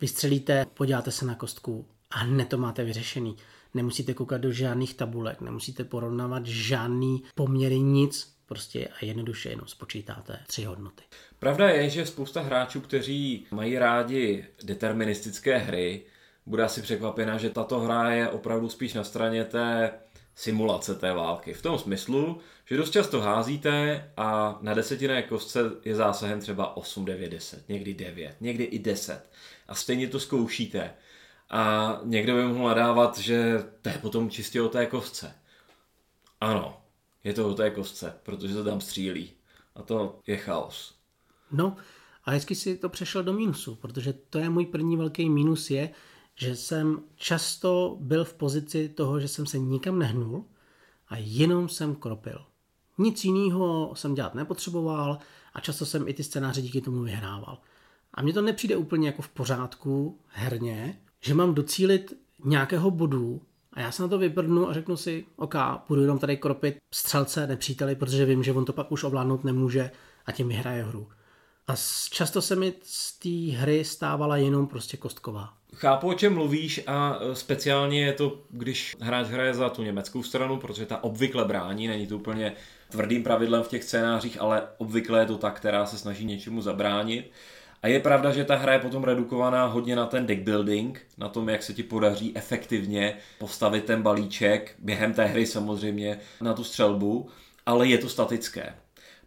Vystřelíte, 0.00 0.66
podíváte 0.74 1.10
se 1.10 1.26
na 1.26 1.34
kostku 1.34 1.86
a 2.10 2.18
hned 2.18 2.48
to 2.48 2.58
máte 2.58 2.84
vyřešený. 2.84 3.36
Nemusíte 3.74 4.14
koukat 4.14 4.40
do 4.40 4.52
žádných 4.52 4.94
tabulek, 4.94 5.40
nemusíte 5.40 5.84
porovnávat 5.84 6.46
žádný 6.46 7.22
poměry, 7.34 7.78
nic. 7.78 8.34
Prostě 8.46 8.88
a 8.88 9.04
jednoduše 9.04 9.48
jenom 9.48 9.66
spočítáte 9.66 10.38
tři 10.46 10.64
hodnoty. 10.64 11.02
Pravda 11.38 11.68
je, 11.68 11.90
že 11.90 12.06
spousta 12.06 12.40
hráčů, 12.40 12.80
kteří 12.80 13.46
mají 13.50 13.78
rádi 13.78 14.44
deterministické 14.64 15.58
hry, 15.58 16.02
bude 16.46 16.64
asi 16.64 16.82
překvapena, 16.82 17.38
že 17.38 17.50
tato 17.50 17.80
hra 17.80 18.10
je 18.10 18.28
opravdu 18.28 18.68
spíš 18.68 18.94
na 18.94 19.04
straně 19.04 19.44
té 19.44 19.92
simulace 20.34 20.94
té 20.94 21.12
války. 21.12 21.54
V 21.54 21.62
tom 21.62 21.78
smyslu, 21.78 22.40
že 22.64 22.76
dost 22.76 22.90
často 22.90 23.20
házíte 23.20 24.04
a 24.16 24.58
na 24.60 24.74
desetiné 24.74 25.22
kostce 25.22 25.60
je 25.84 25.94
zásahem 25.94 26.40
třeba 26.40 26.76
8, 26.76 27.04
9, 27.04 27.28
10, 27.28 27.68
někdy 27.68 27.94
9, 27.94 28.36
někdy 28.40 28.64
i 28.64 28.78
10. 28.78 29.30
A 29.68 29.74
stejně 29.74 30.08
to 30.08 30.20
zkoušíte. 30.20 30.90
A 31.50 31.92
někdo 32.04 32.34
by 32.34 32.42
mohl 32.44 32.68
nadávat, 32.68 33.18
že 33.18 33.64
to 33.82 33.88
je 33.88 33.98
potom 33.98 34.30
čistě 34.30 34.62
o 34.62 34.68
té 34.68 34.86
kostce. 34.86 35.34
Ano, 36.40 36.80
je 37.24 37.34
to 37.34 37.48
o 37.48 37.54
té 37.54 37.70
kostce, 37.70 38.14
protože 38.22 38.54
to 38.54 38.64
tam 38.64 38.80
střílí. 38.80 39.32
A 39.74 39.82
to 39.82 40.18
je 40.26 40.36
chaos. 40.36 40.94
No, 41.52 41.76
a 42.24 42.30
hezky 42.30 42.54
si 42.54 42.76
to 42.76 42.88
přešel 42.88 43.22
do 43.22 43.32
mínusu, 43.32 43.74
protože 43.74 44.12
to 44.12 44.38
je 44.38 44.48
můj 44.48 44.66
první 44.66 44.96
velký 44.96 45.30
mínus 45.30 45.70
je, 45.70 45.90
že 46.34 46.56
jsem 46.56 47.02
často 47.16 47.96
byl 48.00 48.24
v 48.24 48.34
pozici 48.34 48.88
toho, 48.88 49.20
že 49.20 49.28
jsem 49.28 49.46
se 49.46 49.58
nikam 49.58 49.98
nehnul 49.98 50.44
a 51.08 51.16
jenom 51.18 51.68
jsem 51.68 51.94
kropil. 51.94 52.46
Nic 52.98 53.24
jiného 53.24 53.92
jsem 53.96 54.14
dělat 54.14 54.34
nepotřeboval 54.34 55.18
a 55.54 55.60
často 55.60 55.86
jsem 55.86 56.08
i 56.08 56.14
ty 56.14 56.24
scénáře 56.24 56.62
díky 56.62 56.80
tomu 56.80 57.02
vyhrával. 57.02 57.58
A 58.14 58.22
mně 58.22 58.32
to 58.32 58.42
nepřijde 58.42 58.76
úplně 58.76 59.08
jako 59.08 59.22
v 59.22 59.28
pořádku 59.28 60.20
herně, 60.26 61.00
že 61.20 61.34
mám 61.34 61.54
docílit 61.54 62.12
nějakého 62.44 62.90
bodu 62.90 63.42
a 63.72 63.80
já 63.80 63.92
se 63.92 64.02
na 64.02 64.08
to 64.08 64.18
vyprdnu 64.18 64.68
a 64.68 64.72
řeknu 64.72 64.96
si, 64.96 65.24
OK, 65.36 65.54
budu 65.88 66.00
jenom 66.00 66.18
tady 66.18 66.36
kropit 66.36 66.76
střelce 66.94 67.46
nepříteli, 67.46 67.96
protože 67.96 68.24
vím, 68.24 68.42
že 68.42 68.52
on 68.52 68.64
to 68.64 68.72
pak 68.72 68.92
už 68.92 69.04
ovládnout 69.04 69.44
nemůže 69.44 69.90
a 70.26 70.32
tím 70.32 70.48
vyhraje 70.48 70.84
hru. 70.84 71.08
A 71.68 71.74
často 72.10 72.42
se 72.42 72.56
mi 72.56 72.72
z 72.82 73.18
té 73.18 73.58
hry 73.58 73.84
stávala 73.84 74.36
jenom 74.36 74.66
prostě 74.66 74.96
kostková. 74.96 75.52
Chápu, 75.74 76.08
o 76.08 76.14
čem 76.14 76.34
mluvíš 76.34 76.80
a 76.86 77.18
e, 77.20 77.34
speciálně 77.34 78.04
je 78.04 78.12
to, 78.12 78.42
když 78.50 78.96
hráč 79.00 79.26
hraje 79.26 79.54
za 79.54 79.68
tu 79.68 79.82
německou 79.82 80.22
stranu, 80.22 80.56
protože 80.56 80.86
ta 80.86 81.04
obvykle 81.04 81.44
brání, 81.44 81.88
není 81.88 82.06
to 82.06 82.16
úplně 82.16 82.52
tvrdým 82.88 83.22
pravidlem 83.22 83.62
v 83.62 83.68
těch 83.68 83.84
scénářích, 83.84 84.40
ale 84.40 84.62
obvykle 84.78 85.20
je 85.20 85.26
to 85.26 85.38
ta, 85.38 85.50
která 85.50 85.86
se 85.86 85.98
snaží 85.98 86.24
něčemu 86.24 86.62
zabránit. 86.62 87.30
A 87.82 87.88
je 87.88 88.00
pravda, 88.00 88.32
že 88.32 88.44
ta 88.44 88.56
hra 88.56 88.72
je 88.72 88.78
potom 88.78 89.04
redukovaná 89.04 89.66
hodně 89.66 89.96
na 89.96 90.06
ten 90.06 90.26
deck 90.26 90.42
building, 90.42 91.00
na 91.18 91.28
tom, 91.28 91.48
jak 91.48 91.62
se 91.62 91.74
ti 91.74 91.82
podaří 91.82 92.36
efektivně 92.36 93.16
postavit 93.38 93.84
ten 93.84 94.02
balíček, 94.02 94.74
během 94.78 95.12
té 95.12 95.24
hry 95.24 95.46
samozřejmě, 95.46 96.18
na 96.40 96.54
tu 96.54 96.64
střelbu, 96.64 97.28
ale 97.66 97.86
je 97.86 97.98
to 97.98 98.08
statické. 98.08 98.74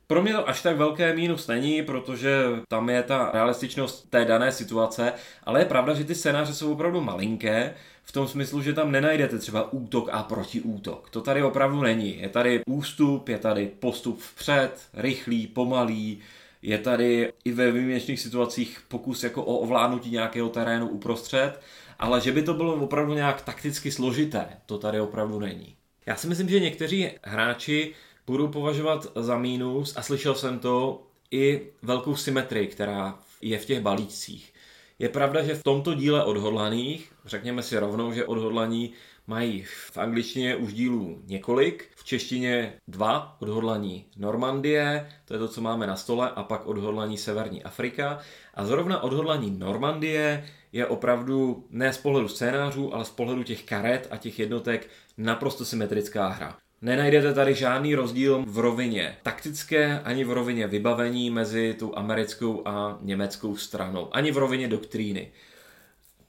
Pro 0.07 0.21
mě 0.21 0.33
to 0.33 0.49
až 0.49 0.61
tak 0.61 0.77
velké 0.77 1.15
mínus 1.15 1.47
není, 1.47 1.83
protože 1.83 2.43
tam 2.67 2.89
je 2.89 3.03
ta 3.03 3.31
realističnost 3.33 4.09
té 4.09 4.25
dané 4.25 4.51
situace, 4.51 5.13
ale 5.43 5.61
je 5.61 5.65
pravda, 5.65 5.93
že 5.93 6.03
ty 6.03 6.15
scénáře 6.15 6.53
jsou 6.53 6.73
opravdu 6.73 7.01
malinké, 7.01 7.73
v 8.03 8.11
tom 8.11 8.27
smyslu, 8.27 8.61
že 8.61 8.73
tam 8.73 8.91
nenajdete 8.91 9.37
třeba 9.37 9.73
útok 9.73 10.09
a 10.11 10.23
protiútok. 10.23 11.09
To 11.09 11.21
tady 11.21 11.43
opravdu 11.43 11.81
není. 11.81 12.21
Je 12.21 12.29
tady 12.29 12.61
ústup, 12.67 13.29
je 13.29 13.37
tady 13.37 13.71
postup 13.79 14.19
vpřed, 14.19 14.71
rychlý, 14.93 15.47
pomalý, 15.47 16.21
je 16.63 16.77
tady 16.77 17.33
i 17.45 17.51
ve 17.51 17.71
výjimečných 17.71 18.19
situacích 18.19 18.81
pokus 18.87 19.23
jako 19.23 19.43
o 19.43 19.57
ovládnutí 19.57 20.09
nějakého 20.09 20.49
terénu 20.49 20.87
uprostřed, 20.87 21.61
ale 21.99 22.21
že 22.21 22.31
by 22.31 22.43
to 22.43 22.53
bylo 22.53 22.73
opravdu 22.73 23.13
nějak 23.13 23.41
takticky 23.41 23.91
složité, 23.91 24.47
to 24.65 24.77
tady 24.77 25.01
opravdu 25.01 25.39
není. 25.39 25.75
Já 26.05 26.15
si 26.15 26.27
myslím, 26.27 26.49
že 26.49 26.59
někteří 26.59 27.09
hráči 27.23 27.93
budou 28.27 28.47
považovat 28.47 29.07
za 29.15 29.37
mínus, 29.37 29.97
a 29.97 30.01
slyšel 30.01 30.35
jsem 30.35 30.59
to, 30.59 31.07
i 31.31 31.61
velkou 31.81 32.15
symetrii, 32.15 32.67
která 32.67 33.19
je 33.41 33.57
v 33.57 33.65
těch 33.65 33.81
balíčcích. 33.81 34.53
Je 34.99 35.09
pravda, 35.09 35.43
že 35.43 35.55
v 35.55 35.63
tomto 35.63 35.93
díle 35.93 36.25
odhodlaných, 36.25 37.11
řekněme 37.25 37.63
si 37.63 37.79
rovnou, 37.79 38.13
že 38.13 38.25
odhodlaní 38.25 38.91
mají 39.27 39.63
v 39.63 39.97
angličtině 39.97 40.55
už 40.55 40.73
dílů 40.73 41.21
několik, 41.25 41.89
v 41.95 42.03
češtině 42.03 42.73
dva, 42.87 43.35
odhodlaní 43.39 44.05
Normandie, 44.17 45.09
to 45.25 45.33
je 45.33 45.39
to, 45.39 45.47
co 45.47 45.61
máme 45.61 45.87
na 45.87 45.95
stole, 45.95 46.31
a 46.35 46.43
pak 46.43 46.65
odhodlaní 46.65 47.17
Severní 47.17 47.63
Afrika. 47.63 48.19
A 48.53 48.65
zrovna 48.65 49.03
odhodlaní 49.03 49.51
Normandie 49.51 50.45
je 50.71 50.85
opravdu 50.85 51.67
ne 51.69 51.93
z 51.93 51.97
pohledu 51.97 52.27
scénářů, 52.27 52.95
ale 52.95 53.05
z 53.05 53.09
pohledu 53.09 53.43
těch 53.43 53.63
karet 53.63 54.07
a 54.11 54.17
těch 54.17 54.39
jednotek 54.39 54.89
naprosto 55.17 55.65
symetrická 55.65 56.27
hra. 56.27 56.57
Nenajdete 56.81 57.33
tady 57.33 57.53
žádný 57.53 57.95
rozdíl 57.95 58.43
v 58.47 58.59
rovině 58.59 59.17
taktické, 59.23 59.99
ani 59.99 60.23
v 60.23 60.31
rovině 60.31 60.67
vybavení 60.67 61.29
mezi 61.29 61.75
tou 61.79 61.93
americkou 61.95 62.61
a 62.65 62.97
německou 63.01 63.55
stranou, 63.55 64.09
ani 64.11 64.31
v 64.31 64.37
rovině 64.37 64.67
doktríny. 64.67 65.31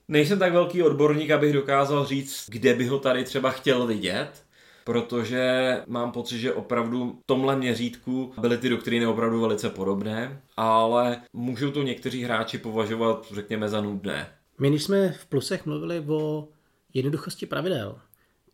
Nejsem 0.09 0.39
tak 0.39 0.53
velký 0.53 0.83
odborník, 0.83 1.31
abych 1.31 1.53
dokázal 1.53 2.07
říct, 2.07 2.45
kde 2.49 2.75
by 2.75 2.87
ho 2.87 2.99
tady 2.99 3.25
třeba 3.25 3.51
chtěl 3.51 3.87
vidět, 3.87 4.45
protože 4.85 5.77
mám 5.87 6.13
pocit, 6.13 6.39
že 6.39 6.53
opravdu 6.53 7.19
v 7.23 7.27
tomhle 7.27 7.57
měřítku 7.57 8.33
byly 8.41 8.59
ty 8.59 8.69
doktríny 8.69 9.07
opravdu 9.07 9.41
velice 9.41 9.71
podobné, 9.71 10.43
ale 10.57 11.23
můžou 11.33 11.71
to 11.71 11.83
někteří 11.83 12.23
hráči 12.23 12.59
považovat, 12.59 13.27
řekněme, 13.35 13.69
za 13.69 13.81
nudné. 13.81 14.29
My, 14.59 14.69
když 14.71 14.83
jsme 14.83 15.13
v 15.13 15.27
plusech 15.27 15.67
mluvili 15.67 16.05
o 16.09 16.49
jednoduchosti 16.95 17.47
pravidel, 17.47 17.99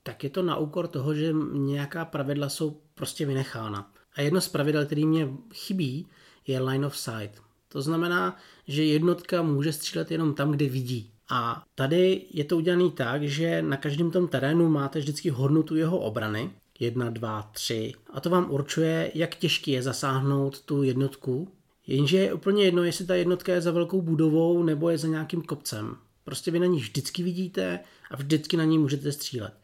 tak 0.02 0.24
je 0.24 0.30
to 0.30 0.42
na 0.42 0.56
úkor 0.56 0.88
toho, 0.88 1.14
že 1.14 1.32
nějaká 1.52 2.04
pravidla 2.04 2.48
jsou 2.48 2.80
prostě 2.94 3.26
vynechána. 3.26 3.92
A 4.16 4.20
jedno 4.20 4.40
z 4.40 4.48
pravidel, 4.48 4.86
který 4.86 5.06
mě 5.06 5.28
chybí, 5.54 6.06
je 6.46 6.60
line 6.60 6.86
of 6.86 6.96
sight. 6.96 7.42
To 7.68 7.82
znamená, 7.82 8.36
že 8.68 8.84
jednotka 8.84 9.42
může 9.42 9.72
střílet 9.72 10.10
jenom 10.10 10.34
tam, 10.34 10.50
kde 10.50 10.68
vidí. 10.68 11.10
A 11.30 11.64
tady 11.74 12.22
je 12.30 12.44
to 12.44 12.56
udělané 12.56 12.90
tak, 12.90 13.22
že 13.22 13.62
na 13.62 13.76
každém 13.76 14.10
tom 14.10 14.28
terénu 14.28 14.68
máte 14.68 14.98
vždycky 14.98 15.30
hodnotu 15.30 15.76
jeho 15.76 15.98
obrany, 15.98 16.50
1, 16.80 17.10
2, 17.10 17.50
3, 17.52 17.92
a 18.12 18.20
to 18.20 18.30
vám 18.30 18.50
určuje, 18.50 19.10
jak 19.14 19.34
těžký 19.34 19.70
je 19.70 19.82
zasáhnout 19.82 20.60
tu 20.60 20.82
jednotku. 20.82 21.48
Jenže 21.86 22.18
je 22.18 22.34
úplně 22.34 22.64
jedno, 22.64 22.84
jestli 22.84 23.06
ta 23.06 23.14
jednotka 23.14 23.52
je 23.52 23.60
za 23.60 23.70
velkou 23.70 24.02
budovou 24.02 24.62
nebo 24.62 24.90
je 24.90 24.98
za 24.98 25.08
nějakým 25.08 25.42
kopcem. 25.42 25.96
Prostě 26.24 26.50
vy 26.50 26.58
na 26.58 26.66
ní 26.66 26.78
vždycky 26.78 27.22
vidíte 27.22 27.80
a 28.10 28.16
vždycky 28.16 28.56
na 28.56 28.64
ní 28.64 28.78
můžete 28.78 29.12
střílet. 29.12 29.54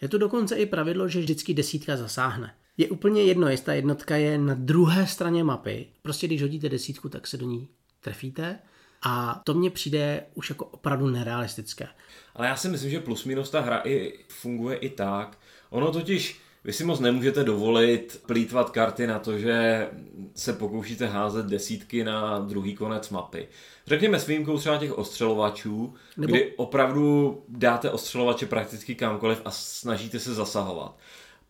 Je 0.00 0.08
to 0.08 0.18
dokonce 0.18 0.56
i 0.56 0.66
pravidlo, 0.66 1.08
že 1.08 1.20
vždycky 1.20 1.54
desítka 1.54 1.96
zasáhne. 1.96 2.54
Je 2.76 2.88
úplně 2.88 3.22
jedno, 3.22 3.48
jestli 3.48 3.66
ta 3.66 3.74
jednotka 3.74 4.16
je 4.16 4.38
na 4.38 4.54
druhé 4.54 5.06
straně 5.06 5.44
mapy. 5.44 5.86
Prostě 6.02 6.26
když 6.26 6.42
hodíte 6.42 6.68
desítku, 6.68 7.08
tak 7.08 7.26
se 7.26 7.36
do 7.36 7.46
ní 7.46 7.68
trefíte. 8.00 8.58
A 9.02 9.40
to 9.44 9.54
mně 9.54 9.70
přijde 9.70 10.26
už 10.34 10.48
jako 10.48 10.64
opravdu 10.64 11.06
nerealistické. 11.06 11.88
Ale 12.34 12.46
já 12.46 12.56
si 12.56 12.68
myslím, 12.68 12.90
že 12.90 13.00
plus 13.00 13.24
minus 13.24 13.50
ta 13.50 13.60
hra 13.60 13.82
i 13.84 14.18
funguje 14.28 14.76
i 14.76 14.90
tak. 14.90 15.38
Ono 15.70 15.92
totiž 15.92 16.40
vy 16.64 16.72
si 16.72 16.84
moc 16.84 17.00
nemůžete 17.00 17.44
dovolit 17.44 18.22
plítvat 18.26 18.70
karty 18.70 19.06
na 19.06 19.18
to, 19.18 19.38
že 19.38 19.88
se 20.34 20.52
pokoušíte 20.52 21.06
házet 21.06 21.46
desítky 21.46 22.04
na 22.04 22.38
druhý 22.38 22.74
konec 22.74 23.10
mapy. 23.10 23.48
Řekněme 23.86 24.18
s 24.18 24.26
výjimkou 24.26 24.58
třeba 24.58 24.78
těch 24.78 24.98
ostřelovačů, 24.98 25.94
Nebo... 26.16 26.32
kdy 26.32 26.52
opravdu 26.56 27.42
dáte 27.48 27.90
ostřelovače 27.90 28.46
prakticky 28.46 28.94
kamkoliv 28.94 29.42
a 29.44 29.50
snažíte 29.50 30.18
se 30.18 30.34
zasahovat. 30.34 30.98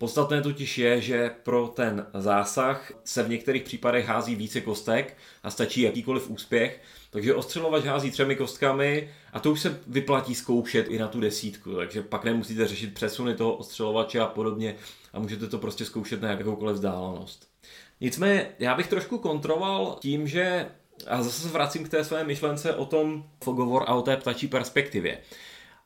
Podstatné 0.02 0.42
totiž 0.42 0.78
je, 0.78 1.00
že 1.00 1.30
pro 1.42 1.68
ten 1.68 2.06
zásah 2.14 2.92
se 3.04 3.22
v 3.22 3.28
některých 3.28 3.62
případech 3.62 4.06
hází 4.06 4.34
více 4.34 4.60
kostek 4.60 5.16
a 5.42 5.50
stačí 5.50 5.80
jakýkoliv 5.80 6.30
úspěch, 6.30 6.80
takže 7.10 7.34
ostřelovač 7.34 7.84
hází 7.84 8.10
třemi 8.10 8.36
kostkami 8.36 9.10
a 9.32 9.40
to 9.40 9.52
už 9.52 9.60
se 9.60 9.80
vyplatí 9.86 10.34
zkoušet 10.34 10.86
i 10.88 10.98
na 10.98 11.08
tu 11.08 11.20
desítku, 11.20 11.74
takže 11.74 12.02
pak 12.02 12.24
nemusíte 12.24 12.68
řešit 12.68 12.94
přesuny 12.94 13.34
toho 13.34 13.54
ostřelovače 13.54 14.20
a 14.20 14.26
podobně 14.26 14.74
a 15.12 15.20
můžete 15.20 15.46
to 15.46 15.58
prostě 15.58 15.84
zkoušet 15.84 16.22
na 16.22 16.30
jakoukoliv 16.30 16.74
vzdálenost. 16.74 17.48
Nicméně 18.00 18.46
já 18.58 18.74
bych 18.74 18.86
trošku 18.86 19.18
kontroloval 19.18 19.96
tím, 20.00 20.28
že 20.28 20.66
a 21.06 21.22
zase 21.22 21.42
se 21.42 21.48
vracím 21.48 21.84
k 21.84 21.88
té 21.88 22.04
své 22.04 22.24
myšlence 22.24 22.74
o 22.74 22.84
tom 22.84 23.24
fogovor 23.44 23.84
a 23.86 23.94
o 23.94 24.02
té 24.02 24.16
ptačí 24.16 24.48
perspektivě. 24.48 25.18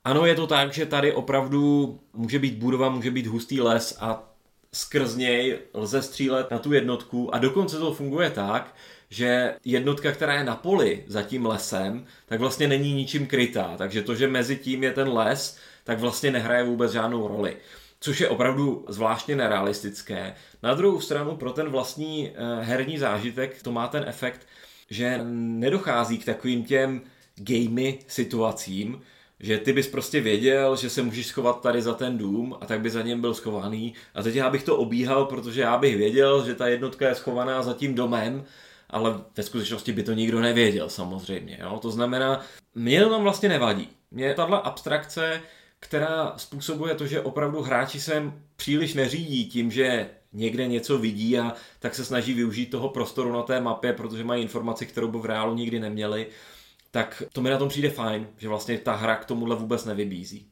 Ano, 0.06 0.26
je 0.26 0.34
to 0.34 0.46
tak, 0.46 0.72
že 0.72 0.86
tady 0.86 1.12
opravdu 1.12 2.00
může 2.12 2.38
být 2.38 2.54
budova, 2.54 2.88
může 2.88 3.10
být 3.10 3.26
hustý 3.26 3.60
les 3.60 3.98
a 4.00 4.34
skrz 4.72 5.16
něj 5.16 5.58
lze 5.74 6.02
střílet 6.02 6.50
na 6.50 6.58
tu 6.58 6.72
jednotku 6.72 7.34
a 7.34 7.38
dokonce 7.38 7.78
to 7.78 7.94
funguje 7.94 8.30
tak, 8.30 8.74
že 9.10 9.56
jednotka, 9.64 10.12
která 10.12 10.34
je 10.34 10.44
na 10.44 10.56
poli 10.56 11.04
za 11.06 11.22
tím 11.22 11.46
lesem, 11.46 12.06
tak 12.26 12.40
vlastně 12.40 12.68
není 12.68 12.92
ničím 12.92 13.26
krytá. 13.26 13.74
Takže 13.78 14.02
to, 14.02 14.14
že 14.14 14.28
mezi 14.28 14.56
tím 14.56 14.82
je 14.82 14.92
ten 14.92 15.08
les, 15.08 15.58
tak 15.84 15.98
vlastně 15.98 16.30
nehraje 16.30 16.64
vůbec 16.64 16.92
žádnou 16.92 17.28
roli. 17.28 17.56
Což 18.00 18.20
je 18.20 18.28
opravdu 18.28 18.84
zvláštně 18.88 19.36
nerealistické. 19.36 20.34
Na 20.62 20.74
druhou 20.74 21.00
stranu 21.00 21.36
pro 21.36 21.52
ten 21.52 21.68
vlastní 21.68 22.30
eh, 22.30 22.64
herní 22.64 22.98
zážitek 22.98 23.62
to 23.62 23.72
má 23.72 23.88
ten 23.88 24.04
efekt, 24.06 24.46
že 24.90 25.20
nedochází 25.58 26.18
k 26.18 26.24
takovým 26.24 26.64
těm 26.64 27.02
gamey 27.36 27.98
situacím, 28.06 29.02
že 29.40 29.58
ty 29.58 29.72
bys 29.72 29.88
prostě 29.88 30.20
věděl, 30.20 30.76
že 30.76 30.90
se 30.90 31.02
můžeš 31.02 31.26
schovat 31.26 31.60
tady 31.60 31.82
za 31.82 31.94
ten 31.94 32.18
dům 32.18 32.56
a 32.60 32.66
tak 32.66 32.80
by 32.80 32.90
za 32.90 33.02
něm 33.02 33.20
byl 33.20 33.34
schovaný 33.34 33.94
a 34.14 34.22
teď 34.22 34.34
já 34.34 34.50
bych 34.50 34.62
to 34.62 34.76
obíhal, 34.76 35.24
protože 35.24 35.60
já 35.60 35.78
bych 35.78 35.96
věděl, 35.96 36.46
že 36.46 36.54
ta 36.54 36.68
jednotka 36.68 37.08
je 37.08 37.14
schovaná 37.14 37.62
za 37.62 37.72
tím 37.72 37.94
domem, 37.94 38.44
ale 38.90 39.20
ve 39.36 39.42
skutečnosti 39.42 39.92
by 39.92 40.02
to 40.02 40.12
nikdo 40.12 40.40
nevěděl 40.40 40.88
samozřejmě. 40.88 41.58
Jo? 41.60 41.78
To 41.82 41.90
znamená, 41.90 42.44
mě 42.74 43.04
to 43.04 43.10
tam 43.10 43.22
vlastně 43.22 43.48
nevadí. 43.48 43.88
Mě 44.10 44.34
tahle 44.34 44.60
abstrakce, 44.60 45.42
která 45.80 46.34
způsobuje 46.36 46.94
to, 46.94 47.06
že 47.06 47.20
opravdu 47.20 47.62
hráči 47.62 48.00
sem 48.00 48.42
příliš 48.56 48.94
neřídí 48.94 49.48
tím, 49.48 49.70
že 49.70 50.08
někde 50.32 50.66
něco 50.66 50.98
vidí 50.98 51.38
a 51.38 51.52
tak 51.78 51.94
se 51.94 52.04
snaží 52.04 52.34
využít 52.34 52.66
toho 52.66 52.88
prostoru 52.88 53.32
na 53.32 53.42
té 53.42 53.60
mapě, 53.60 53.92
protože 53.92 54.24
mají 54.24 54.42
informaci, 54.42 54.86
kterou 54.86 55.08
by 55.08 55.18
v 55.18 55.24
reálu 55.24 55.54
nikdy 55.54 55.80
neměli, 55.80 56.26
tak 56.96 57.22
to 57.32 57.40
mi 57.40 57.50
na 57.50 57.58
tom 57.58 57.68
přijde 57.68 57.90
fajn, 57.90 58.26
že 58.38 58.48
vlastně 58.48 58.78
ta 58.78 58.94
hra 58.94 59.16
k 59.16 59.24
tomuhle 59.24 59.56
vůbec 59.56 59.84
nevybízí. 59.84 60.48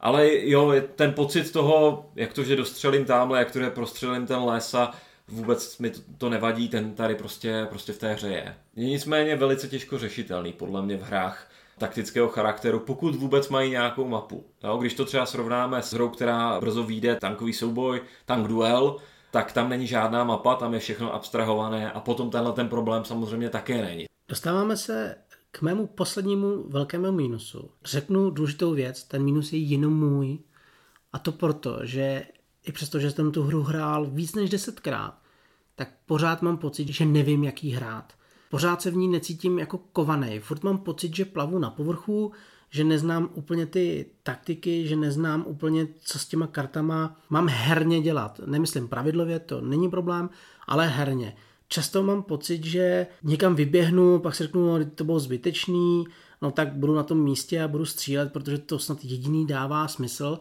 Ale 0.00 0.28
jo, 0.32 0.74
ten 0.96 1.12
pocit 1.12 1.52
toho, 1.52 2.10
jak 2.14 2.32
to, 2.32 2.44
že 2.44 2.56
dostřelím 2.56 3.04
tamhle, 3.04 3.38
jak 3.38 3.50
to, 3.50 3.58
že 3.58 3.70
prostřelím 3.70 4.26
ten 4.26 4.38
les 4.38 4.74
a 4.74 4.92
vůbec 5.28 5.78
mi 5.78 5.90
to, 5.90 6.00
to 6.18 6.28
nevadí, 6.28 6.68
ten 6.68 6.94
tady 6.94 7.14
prostě, 7.14 7.66
prostě 7.70 7.92
v 7.92 7.98
té 7.98 8.12
hře 8.12 8.28
je. 8.28 8.54
Je 8.76 8.86
nicméně 8.86 9.36
velice 9.36 9.68
těžko 9.68 9.98
řešitelný 9.98 10.52
podle 10.52 10.82
mě 10.82 10.96
v 10.96 11.02
hrách 11.02 11.50
taktického 11.78 12.28
charakteru, 12.28 12.80
pokud 12.80 13.14
vůbec 13.14 13.48
mají 13.48 13.70
nějakou 13.70 14.08
mapu. 14.08 14.44
Jo, 14.64 14.76
když 14.76 14.94
to 14.94 15.04
třeba 15.04 15.26
srovnáme 15.26 15.82
s 15.82 15.92
hrou, 15.92 16.08
která 16.08 16.60
brzo 16.60 16.82
vyjde, 16.82 17.16
tankový 17.16 17.52
souboj, 17.52 18.00
tank 18.26 18.48
duel, 18.48 18.96
tak 19.30 19.52
tam 19.52 19.68
není 19.68 19.86
žádná 19.86 20.24
mapa, 20.24 20.54
tam 20.54 20.74
je 20.74 20.80
všechno 20.80 21.14
abstrahované 21.14 21.92
a 21.92 22.00
potom 22.00 22.30
tenhle 22.30 22.52
ten 22.52 22.68
problém 22.68 23.04
samozřejmě 23.04 23.50
také 23.50 23.82
není. 23.82 24.04
Dostáváme 24.28 24.76
se 24.76 25.16
k 25.50 25.62
mému 25.62 25.86
poslednímu 25.86 26.68
velkému 26.68 27.12
mínusu. 27.12 27.70
Řeknu 27.84 28.30
důležitou 28.30 28.74
věc, 28.74 29.04
ten 29.04 29.22
mínus 29.22 29.52
je 29.52 29.58
jenom 29.58 29.98
můj 29.98 30.38
a 31.12 31.18
to 31.18 31.32
proto, 31.32 31.78
že 31.82 32.22
i 32.64 32.72
přesto, 32.72 32.98
že 32.98 33.10
jsem 33.10 33.32
tu 33.32 33.42
hru 33.42 33.62
hrál 33.62 34.06
víc 34.06 34.34
než 34.34 34.50
desetkrát, 34.50 35.18
tak 35.74 35.88
pořád 36.06 36.42
mám 36.42 36.56
pocit, 36.56 36.88
že 36.88 37.04
nevím, 37.04 37.44
jaký 37.44 37.70
hrát. 37.70 38.12
Pořád 38.50 38.82
se 38.82 38.90
v 38.90 38.96
ní 38.96 39.08
necítím 39.08 39.58
jako 39.58 39.78
kovaný. 39.78 40.38
Furt 40.38 40.62
mám 40.62 40.78
pocit, 40.78 41.16
že 41.16 41.24
plavu 41.24 41.58
na 41.58 41.70
povrchu, 41.70 42.32
že 42.70 42.84
neznám 42.84 43.30
úplně 43.34 43.66
ty 43.66 44.06
taktiky, 44.22 44.86
že 44.86 44.96
neznám 44.96 45.44
úplně, 45.46 45.86
co 45.98 46.18
s 46.18 46.26
těma 46.26 46.46
kartama 46.46 47.20
mám 47.30 47.48
herně 47.48 48.00
dělat. 48.00 48.40
Nemyslím 48.46 48.88
pravidlově, 48.88 49.38
to 49.38 49.60
není 49.60 49.90
problém, 49.90 50.30
ale 50.66 50.86
herně. 50.86 51.36
Často 51.72 52.02
mám 52.02 52.22
pocit, 52.22 52.64
že 52.64 53.06
někam 53.22 53.54
vyběhnu, 53.54 54.18
pak 54.18 54.34
si 54.34 54.42
řeknu, 54.42 54.78
no, 54.78 54.84
to 54.84 55.04
bylo 55.04 55.20
zbytečný, 55.20 56.04
no 56.42 56.50
tak 56.50 56.72
budu 56.72 56.94
na 56.94 57.02
tom 57.02 57.22
místě 57.24 57.62
a 57.62 57.68
budu 57.68 57.84
střílet, 57.84 58.32
protože 58.32 58.58
to 58.58 58.78
snad 58.78 59.04
jediný 59.04 59.46
dává 59.46 59.88
smysl 59.88 60.38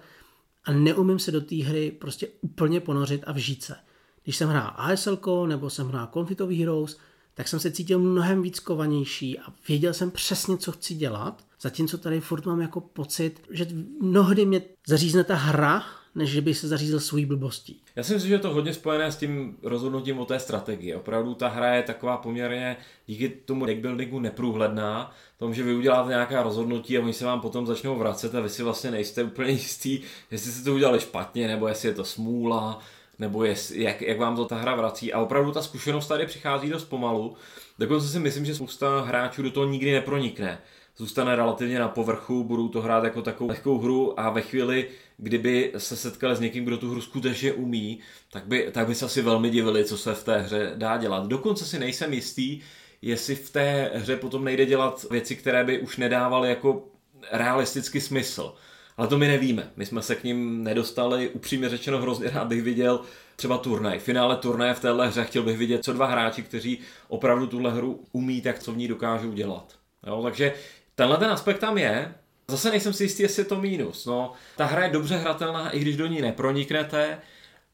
a 0.63 0.73
neumím 0.73 1.19
se 1.19 1.31
do 1.31 1.41
té 1.41 1.55
hry 1.55 1.91
prostě 1.91 2.27
úplně 2.41 2.79
ponořit 2.79 3.23
a 3.27 3.31
vžít 3.31 3.63
se. 3.63 3.75
Když 4.23 4.37
jsem 4.37 4.49
hrál 4.49 4.73
ASL 4.75 5.47
nebo 5.47 5.69
jsem 5.69 5.87
hrál 5.87 6.09
Conflict 6.13 6.41
of 6.41 6.49
Heroes, 6.49 6.97
tak 7.33 7.47
jsem 7.47 7.59
se 7.59 7.71
cítil 7.71 7.99
mnohem 7.99 8.41
víc 8.41 8.59
kovanější 8.59 9.39
a 9.39 9.53
věděl 9.67 9.93
jsem 9.93 10.11
přesně, 10.11 10.57
co 10.57 10.71
chci 10.71 10.95
dělat, 10.95 11.45
zatímco 11.61 11.97
tady 11.97 12.19
furt 12.19 12.45
mám 12.45 12.61
jako 12.61 12.81
pocit, 12.81 13.41
že 13.49 13.67
mnohdy 14.01 14.45
mě 14.45 14.61
zařízne 14.87 15.23
ta 15.23 15.35
hra, 15.35 15.83
než 16.15 16.29
že 16.29 16.41
by 16.41 16.53
se 16.53 16.67
zařízl 16.67 16.99
svůj 16.99 17.25
blbostí. 17.25 17.81
Já 17.95 18.03
si 18.03 18.13
myslím, 18.13 18.29
že 18.29 18.35
je 18.35 18.39
to 18.39 18.53
hodně 18.53 18.73
spojené 18.73 19.11
s 19.11 19.17
tím 19.17 19.57
rozhodnutím 19.63 20.19
o 20.19 20.25
té 20.25 20.39
strategii. 20.39 20.95
Opravdu 20.95 21.33
ta 21.33 21.47
hra 21.47 21.75
je 21.75 21.83
taková 21.83 22.17
poměrně 22.17 22.77
díky 23.07 23.29
tomu 23.29 23.65
deckbuildingu 23.65 24.19
neprůhledná, 24.19 25.11
tom, 25.39 25.53
že 25.53 25.63
vy 25.63 25.73
uděláte 25.73 26.09
nějaká 26.09 26.43
rozhodnutí 26.43 26.97
a 26.97 27.01
oni 27.01 27.13
se 27.13 27.25
vám 27.25 27.41
potom 27.41 27.67
začnou 27.67 27.95
vracet 27.95 28.35
a 28.35 28.41
vy 28.41 28.49
si 28.49 28.63
vlastně 28.63 28.91
nejste 28.91 29.23
úplně 29.29 29.51
jistý, 29.51 30.01
jestli 30.31 30.51
jste 30.51 30.63
to 30.63 30.75
udělali 30.75 30.99
špatně, 30.99 31.47
nebo 31.47 31.67
jestli 31.67 31.87
je 31.87 31.93
to 31.93 32.05
smůla, 32.05 32.79
nebo 33.19 33.43
jest, 33.43 33.71
jak, 33.71 34.01
jak 34.01 34.19
vám 34.19 34.35
to 34.35 34.45
ta 34.45 34.55
hra 34.55 34.75
vrací. 34.75 35.13
A 35.13 35.19
opravdu 35.19 35.51
ta 35.51 35.61
zkušenost 35.61 36.07
tady 36.07 36.25
přichází 36.25 36.69
dost 36.69 36.85
pomalu. 36.85 37.35
Dokonce 37.79 38.07
si 38.07 38.19
myslím, 38.19 38.45
že 38.45 38.55
spousta 38.55 39.01
hráčů 39.01 39.41
do 39.41 39.51
toho 39.51 39.67
nikdy 39.67 39.91
nepronikne. 39.91 40.61
Zůstane 40.99 41.35
relativně 41.35 41.79
na 41.79 41.87
povrchu, 41.87 42.43
budou 42.43 42.67
to 42.67 42.81
hrát 42.81 43.03
jako 43.03 43.21
takovou 43.21 43.49
lehkou 43.49 43.77
hru 43.77 44.19
a 44.19 44.29
ve 44.29 44.41
chvíli, 44.41 44.87
kdyby 45.17 45.73
se 45.77 45.95
setkali 45.95 46.35
s 46.35 46.39
někým, 46.39 46.65
kdo 46.65 46.77
tu 46.77 46.91
hru 46.91 47.01
skutečně 47.01 47.53
umí, 47.53 47.99
tak 48.31 48.45
by, 48.45 48.69
tak 48.71 48.87
by 48.87 48.95
se 48.95 49.05
asi 49.05 49.21
velmi 49.21 49.49
divili, 49.49 49.85
co 49.85 49.97
se 49.97 50.13
v 50.13 50.23
té 50.23 50.37
hře 50.37 50.71
dá 50.75 50.97
dělat. 50.97 51.27
Dokonce 51.27 51.65
si 51.65 51.79
nejsem 51.79 52.13
jistý, 52.13 52.61
jestli 53.01 53.35
v 53.35 53.49
té 53.49 53.91
hře 53.93 54.15
potom 54.15 54.43
nejde 54.43 54.65
dělat 54.65 55.05
věci, 55.11 55.35
které 55.35 55.63
by 55.63 55.79
už 55.79 55.97
nedávaly 55.97 56.49
jako 56.49 56.85
realistický 57.31 58.01
smysl. 58.01 58.53
Ale 58.97 59.07
to 59.07 59.17
my 59.17 59.27
nevíme. 59.27 59.71
My 59.75 59.85
jsme 59.85 60.01
se 60.01 60.15
k 60.15 60.23
ním 60.23 60.63
nedostali. 60.63 61.29
Upřímně 61.29 61.69
řečeno 61.69 62.01
hrozně 62.01 62.29
rád 62.29 62.47
bych 62.47 62.63
viděl 62.63 63.01
třeba 63.35 63.57
turnaj. 63.57 63.99
Finále 63.99 64.37
turnaje 64.37 64.73
v 64.73 64.79
téhle 64.79 65.07
hře 65.07 65.23
chtěl 65.23 65.43
bych 65.43 65.57
vidět 65.57 65.83
co 65.83 65.93
dva 65.93 66.05
hráči, 66.05 66.43
kteří 66.43 66.79
opravdu 67.07 67.47
tuhle 67.47 67.71
hru 67.71 68.03
umí, 68.11 68.41
tak 68.41 68.59
co 68.59 68.71
v 68.71 68.77
ní 68.77 68.87
dokážou 68.87 69.31
dělat. 69.31 69.79
Jo, 70.07 70.23
takže 70.23 70.53
tenhle 70.99 71.17
ten 71.17 71.31
aspekt 71.31 71.59
tam 71.59 71.77
je. 71.77 72.15
Zase 72.47 72.69
nejsem 72.69 72.93
si 72.93 73.03
jistý, 73.03 73.23
jestli 73.23 73.41
je 73.41 73.45
to 73.45 73.61
mínus. 73.61 74.05
No, 74.05 74.31
ta 74.57 74.65
hra 74.65 74.83
je 74.83 74.89
dobře 74.89 75.17
hratelná, 75.17 75.69
i 75.69 75.79
když 75.79 75.97
do 75.97 76.07
ní 76.07 76.21
neproniknete. 76.21 77.17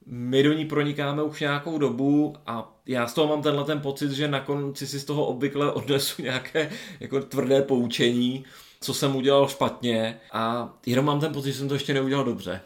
My 0.05 0.43
do 0.43 0.53
ní 0.53 0.65
pronikáme 0.65 1.23
už 1.23 1.39
nějakou 1.39 1.77
dobu 1.77 2.35
a 2.47 2.75
já 2.85 3.07
z 3.07 3.13
toho 3.13 3.27
mám 3.27 3.41
tenhle 3.41 3.63
ten 3.63 3.81
pocit, 3.81 4.11
že 4.11 4.27
na 4.27 4.39
konci 4.39 4.87
si 4.87 4.99
z 4.99 5.05
toho 5.05 5.25
obvykle 5.25 5.71
odnesu 5.71 6.21
nějaké 6.21 6.69
jako 6.99 7.21
tvrdé 7.21 7.61
poučení 7.61 8.45
co 8.85 8.93
jsem 8.93 9.15
udělal 9.15 9.47
špatně 9.47 10.19
a 10.31 10.73
jenom 10.85 11.05
mám 11.05 11.19
ten 11.19 11.33
pocit, 11.33 11.51
že 11.51 11.57
jsem 11.57 11.67
to 11.67 11.73
ještě 11.73 11.93
neudělal 11.93 12.25
dobře. 12.25 12.61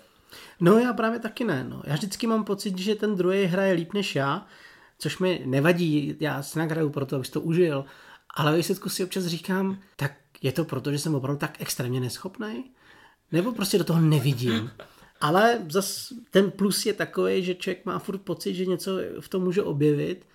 No 0.59 0.79
já 0.79 0.93
právě 0.93 1.19
taky 1.19 1.43
ne. 1.43 1.65
No. 1.69 1.81
Já 1.85 1.93
vždycky 1.93 2.27
mám 2.27 2.43
pocit, 2.43 2.77
že 2.77 2.95
ten 2.95 3.15
druhý 3.15 3.45
hraje 3.45 3.73
líp 3.73 3.93
než 3.93 4.15
já, 4.15 4.45
což 4.97 5.19
mi 5.19 5.41
nevadí, 5.45 6.15
já 6.19 6.43
si 6.43 6.59
nahraju 6.59 6.89
proto, 6.89 7.15
abych 7.15 7.29
to 7.29 7.41
užil, 7.41 7.85
ale 8.35 8.57
výsledku 8.57 8.89
si 8.89 9.03
občas 9.03 9.25
říkám, 9.25 9.77
tak 9.95 10.11
je 10.41 10.51
to 10.51 10.65
proto, 10.65 10.91
že 10.91 10.99
jsem 10.99 11.15
opravdu 11.15 11.39
tak 11.39 11.61
extrémně 11.61 11.99
neschopný? 11.99 12.63
Nebo 13.31 13.51
prostě 13.51 13.77
do 13.77 13.83
toho 13.83 14.01
nevidím? 14.01 14.71
Ale 15.21 15.59
zas 15.69 16.13
ten 16.31 16.51
plus 16.51 16.85
je 16.85 16.93
takový, 16.93 17.43
že 17.43 17.55
člověk 17.55 17.85
má 17.85 17.99
furt 17.99 18.17
pocit, 18.17 18.53
že 18.53 18.65
něco 18.65 18.91
v 19.19 19.29
tom 19.29 19.43
může 19.43 19.63
objevit, 19.63 20.25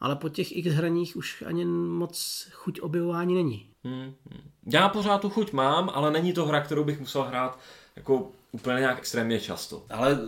ale 0.00 0.16
po 0.16 0.28
těch 0.28 0.56
x 0.56 0.70
hraních 0.72 1.16
už 1.16 1.42
ani 1.46 1.64
moc 1.64 2.48
chuť 2.52 2.80
objevování 2.80 3.34
není. 3.34 3.70
Hmm, 3.84 4.14
hmm. 4.30 4.50
Já 4.72 4.88
pořád 4.88 5.20
tu 5.20 5.30
chuť 5.30 5.52
mám, 5.52 5.90
ale 5.94 6.10
není 6.10 6.32
to 6.32 6.46
hra, 6.46 6.60
kterou 6.60 6.84
bych 6.84 7.00
musel 7.00 7.22
hrát 7.22 7.58
jako 7.96 8.30
úplně 8.52 8.80
nějak 8.80 8.98
extrémně 8.98 9.40
často. 9.40 9.86
Ale 9.90 10.18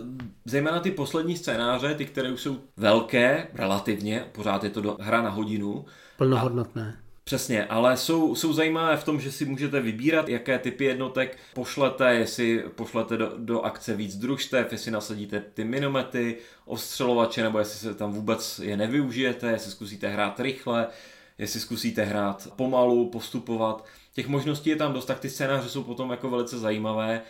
zejména 0.45 0.79
ty 0.79 0.91
poslední 0.91 1.37
scénáře, 1.37 1.95
ty, 1.95 2.05
které 2.05 2.31
už 2.31 2.41
jsou 2.41 2.57
velké, 2.77 3.47
relativně, 3.53 4.29
pořád 4.31 4.63
je 4.63 4.69
to 4.69 4.81
do, 4.81 4.97
hra 4.99 5.21
na 5.21 5.29
hodinu. 5.29 5.85
Plnohodnotné. 6.17 7.00
Přesně, 7.23 7.65
ale 7.65 7.97
jsou, 7.97 8.35
jsou 8.35 8.53
zajímavé 8.53 8.97
v 8.97 9.03
tom, 9.03 9.19
že 9.21 9.31
si 9.31 9.45
můžete 9.45 9.81
vybírat, 9.81 10.29
jaké 10.29 10.59
typy 10.59 10.85
jednotek 10.85 11.37
pošlete, 11.53 12.15
jestli 12.15 12.63
pošlete 12.75 13.17
do, 13.17 13.33
do 13.37 13.61
akce 13.61 13.95
víc 13.95 14.15
družstev, 14.15 14.71
jestli 14.71 14.91
nasadíte 14.91 15.39
ty 15.53 15.63
minomety, 15.63 16.37
ostřelovače, 16.65 17.43
nebo 17.43 17.59
jestli 17.59 17.79
se 17.79 17.93
tam 17.93 18.11
vůbec 18.13 18.59
je 18.59 18.77
nevyužijete, 18.77 19.51
jestli 19.51 19.71
zkusíte 19.71 20.07
hrát 20.07 20.39
rychle, 20.39 20.87
jestli 21.37 21.59
zkusíte 21.59 22.03
hrát 22.03 22.47
pomalu, 22.55 23.09
postupovat. 23.09 23.85
Těch 24.13 24.27
možností 24.27 24.69
je 24.69 24.75
tam 24.75 24.93
dost, 24.93 25.05
tak 25.05 25.19
ty 25.19 25.29
scénáře 25.29 25.69
jsou 25.69 25.83
potom 25.83 26.11
jako 26.11 26.29
velice 26.29 26.59
zajímavé. 26.59 27.21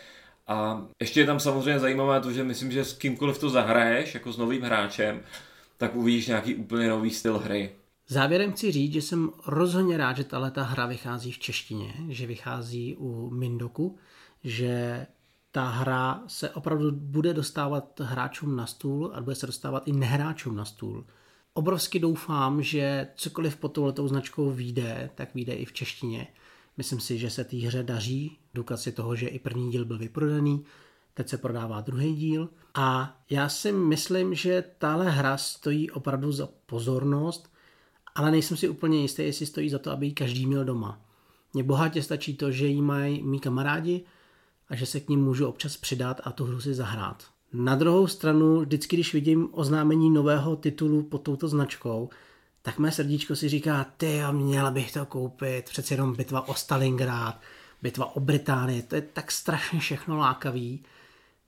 A 0.47 0.85
ještě 0.99 1.19
je 1.19 1.25
tam 1.25 1.39
samozřejmě 1.39 1.79
zajímavé 1.79 2.21
to, 2.21 2.31
že 2.31 2.43
myslím, 2.43 2.71
že 2.71 2.85
s 2.85 2.93
kýmkoliv 2.93 3.39
to 3.39 3.49
zahraješ, 3.49 4.13
jako 4.13 4.33
s 4.33 4.37
novým 4.37 4.61
hráčem, 4.61 5.21
tak 5.77 5.95
uvidíš 5.95 6.27
nějaký 6.27 6.55
úplně 6.55 6.89
nový 6.89 7.09
styl 7.09 7.39
hry. 7.39 7.71
Závěrem 8.11 8.51
chci 8.51 8.71
říct, 8.71 8.93
že 8.93 9.01
jsem 9.01 9.29
rozhodně 9.47 9.97
rád, 9.97 10.17
že 10.17 10.23
tahle 10.23 10.51
ta 10.51 10.63
hra 10.63 10.85
vychází 10.85 11.31
v 11.31 11.39
češtině, 11.39 11.93
že 12.09 12.27
vychází 12.27 12.95
u 12.95 13.29
Mindoku, 13.29 13.97
že 14.43 15.05
ta 15.51 15.69
hra 15.69 16.23
se 16.27 16.49
opravdu 16.49 16.91
bude 16.91 17.33
dostávat 17.33 17.99
hráčům 17.99 18.55
na 18.55 18.65
stůl 18.65 19.11
a 19.13 19.21
bude 19.21 19.35
se 19.35 19.45
dostávat 19.47 19.87
i 19.87 19.91
nehráčům 19.91 20.55
na 20.55 20.65
stůl. 20.65 21.05
Obrovsky 21.53 21.99
doufám, 21.99 22.61
že 22.61 23.07
cokoliv 23.15 23.55
pod 23.55 23.69
touhletou 23.69 24.07
značkou 24.07 24.51
vyjde, 24.51 25.09
tak 25.15 25.35
vyjde 25.35 25.53
i 25.53 25.65
v 25.65 25.73
češtině, 25.73 26.27
Myslím 26.77 26.99
si, 26.99 27.17
že 27.17 27.29
se 27.29 27.43
té 27.43 27.57
hře 27.57 27.83
daří. 27.83 28.37
Důkaz 28.53 28.85
je 28.85 28.91
toho, 28.91 29.15
že 29.15 29.27
i 29.27 29.39
první 29.39 29.71
díl 29.71 29.85
byl 29.85 29.97
vyprodaný, 29.97 30.65
teď 31.13 31.29
se 31.29 31.37
prodává 31.37 31.81
druhý 31.81 32.15
díl. 32.15 32.49
A 32.73 33.17
já 33.29 33.49
si 33.49 33.71
myslím, 33.71 34.35
že 34.35 34.63
tahle 34.77 35.09
hra 35.09 35.37
stojí 35.37 35.91
opravdu 35.91 36.31
za 36.31 36.49
pozornost, 36.65 37.50
ale 38.15 38.31
nejsem 38.31 38.57
si 38.57 38.69
úplně 38.69 39.01
jistý, 39.01 39.23
jestli 39.23 39.45
stojí 39.45 39.69
za 39.69 39.79
to, 39.79 39.91
aby 39.91 40.05
ji 40.05 40.11
každý 40.11 40.45
měl 40.45 40.65
doma. 40.65 41.01
Mně 41.53 41.63
bohatě 41.63 42.03
stačí 42.03 42.37
to, 42.37 42.51
že 42.51 42.67
ji 42.67 42.81
mají 42.81 43.23
mý 43.23 43.39
kamarádi 43.39 44.05
a 44.69 44.75
že 44.75 44.85
se 44.85 44.99
k 44.99 45.09
ním 45.09 45.23
můžu 45.23 45.47
občas 45.47 45.77
přidat 45.77 46.21
a 46.23 46.31
tu 46.31 46.45
hru 46.45 46.61
si 46.61 46.73
zahrát. 46.73 47.23
Na 47.53 47.75
druhou 47.75 48.07
stranu, 48.07 48.61
vždycky, 48.61 48.95
když 48.95 49.13
vidím 49.13 49.49
oznámení 49.51 50.09
nového 50.09 50.55
titulu 50.55 51.03
pod 51.03 51.17
touto 51.17 51.47
značkou, 51.47 52.09
tak 52.61 52.79
mé 52.79 52.91
srdíčko 52.91 53.35
si 53.35 53.49
říká, 53.49 53.85
ty 53.97 54.17
jo, 54.17 54.33
měla 54.33 54.71
bych 54.71 54.91
to 54.91 55.05
koupit, 55.05 55.65
přeci 55.69 55.93
jenom 55.93 56.15
bitva 56.15 56.47
o 56.47 56.53
Stalingrad, 56.53 57.41
bitva 57.81 58.15
o 58.15 58.19
Británii, 58.19 58.81
to 58.81 58.95
je 58.95 59.01
tak 59.01 59.31
strašně 59.31 59.79
všechno 59.79 60.17
lákavý, 60.17 60.83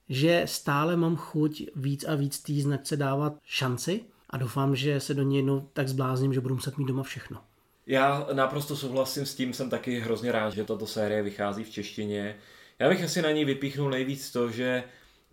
že 0.10 0.44
stále 0.46 0.96
mám 0.96 1.16
chuť 1.16 1.64
víc 1.76 2.04
a 2.04 2.16
víc 2.16 2.40
té 2.40 2.54
značce 2.54 2.98
dávat 2.98 3.34
šanci 3.44 4.04
a 4.34 4.38
doufám, 4.38 4.76
že 4.76 5.00
se 5.00 5.14
do 5.14 5.24
něj 5.24 5.38
jednou 5.38 5.70
tak 5.74 5.88
zblázním, 5.88 6.34
že 6.34 6.42
budu 6.42 6.56
muset 6.56 6.78
mít 6.78 6.86
doma 6.86 7.04
všechno. 7.04 7.42
Já 7.88 8.28
naprosto 8.34 8.76
souhlasím 8.76 9.26
s 9.26 9.36
tím, 9.36 9.54
jsem 9.54 9.70
taky 9.70 10.00
hrozně 10.00 10.32
rád, 10.32 10.54
že 10.54 10.64
tato 10.64 10.88
série 10.88 11.22
vychází 11.22 11.64
v 11.64 11.70
češtině. 11.70 12.36
Já 12.80 12.90
bych 12.90 13.04
asi 13.04 13.22
na 13.22 13.32
ní 13.32 13.46
vypíchnul 13.46 13.90
nejvíc 13.90 14.32
to, 14.32 14.52
že 14.52 14.84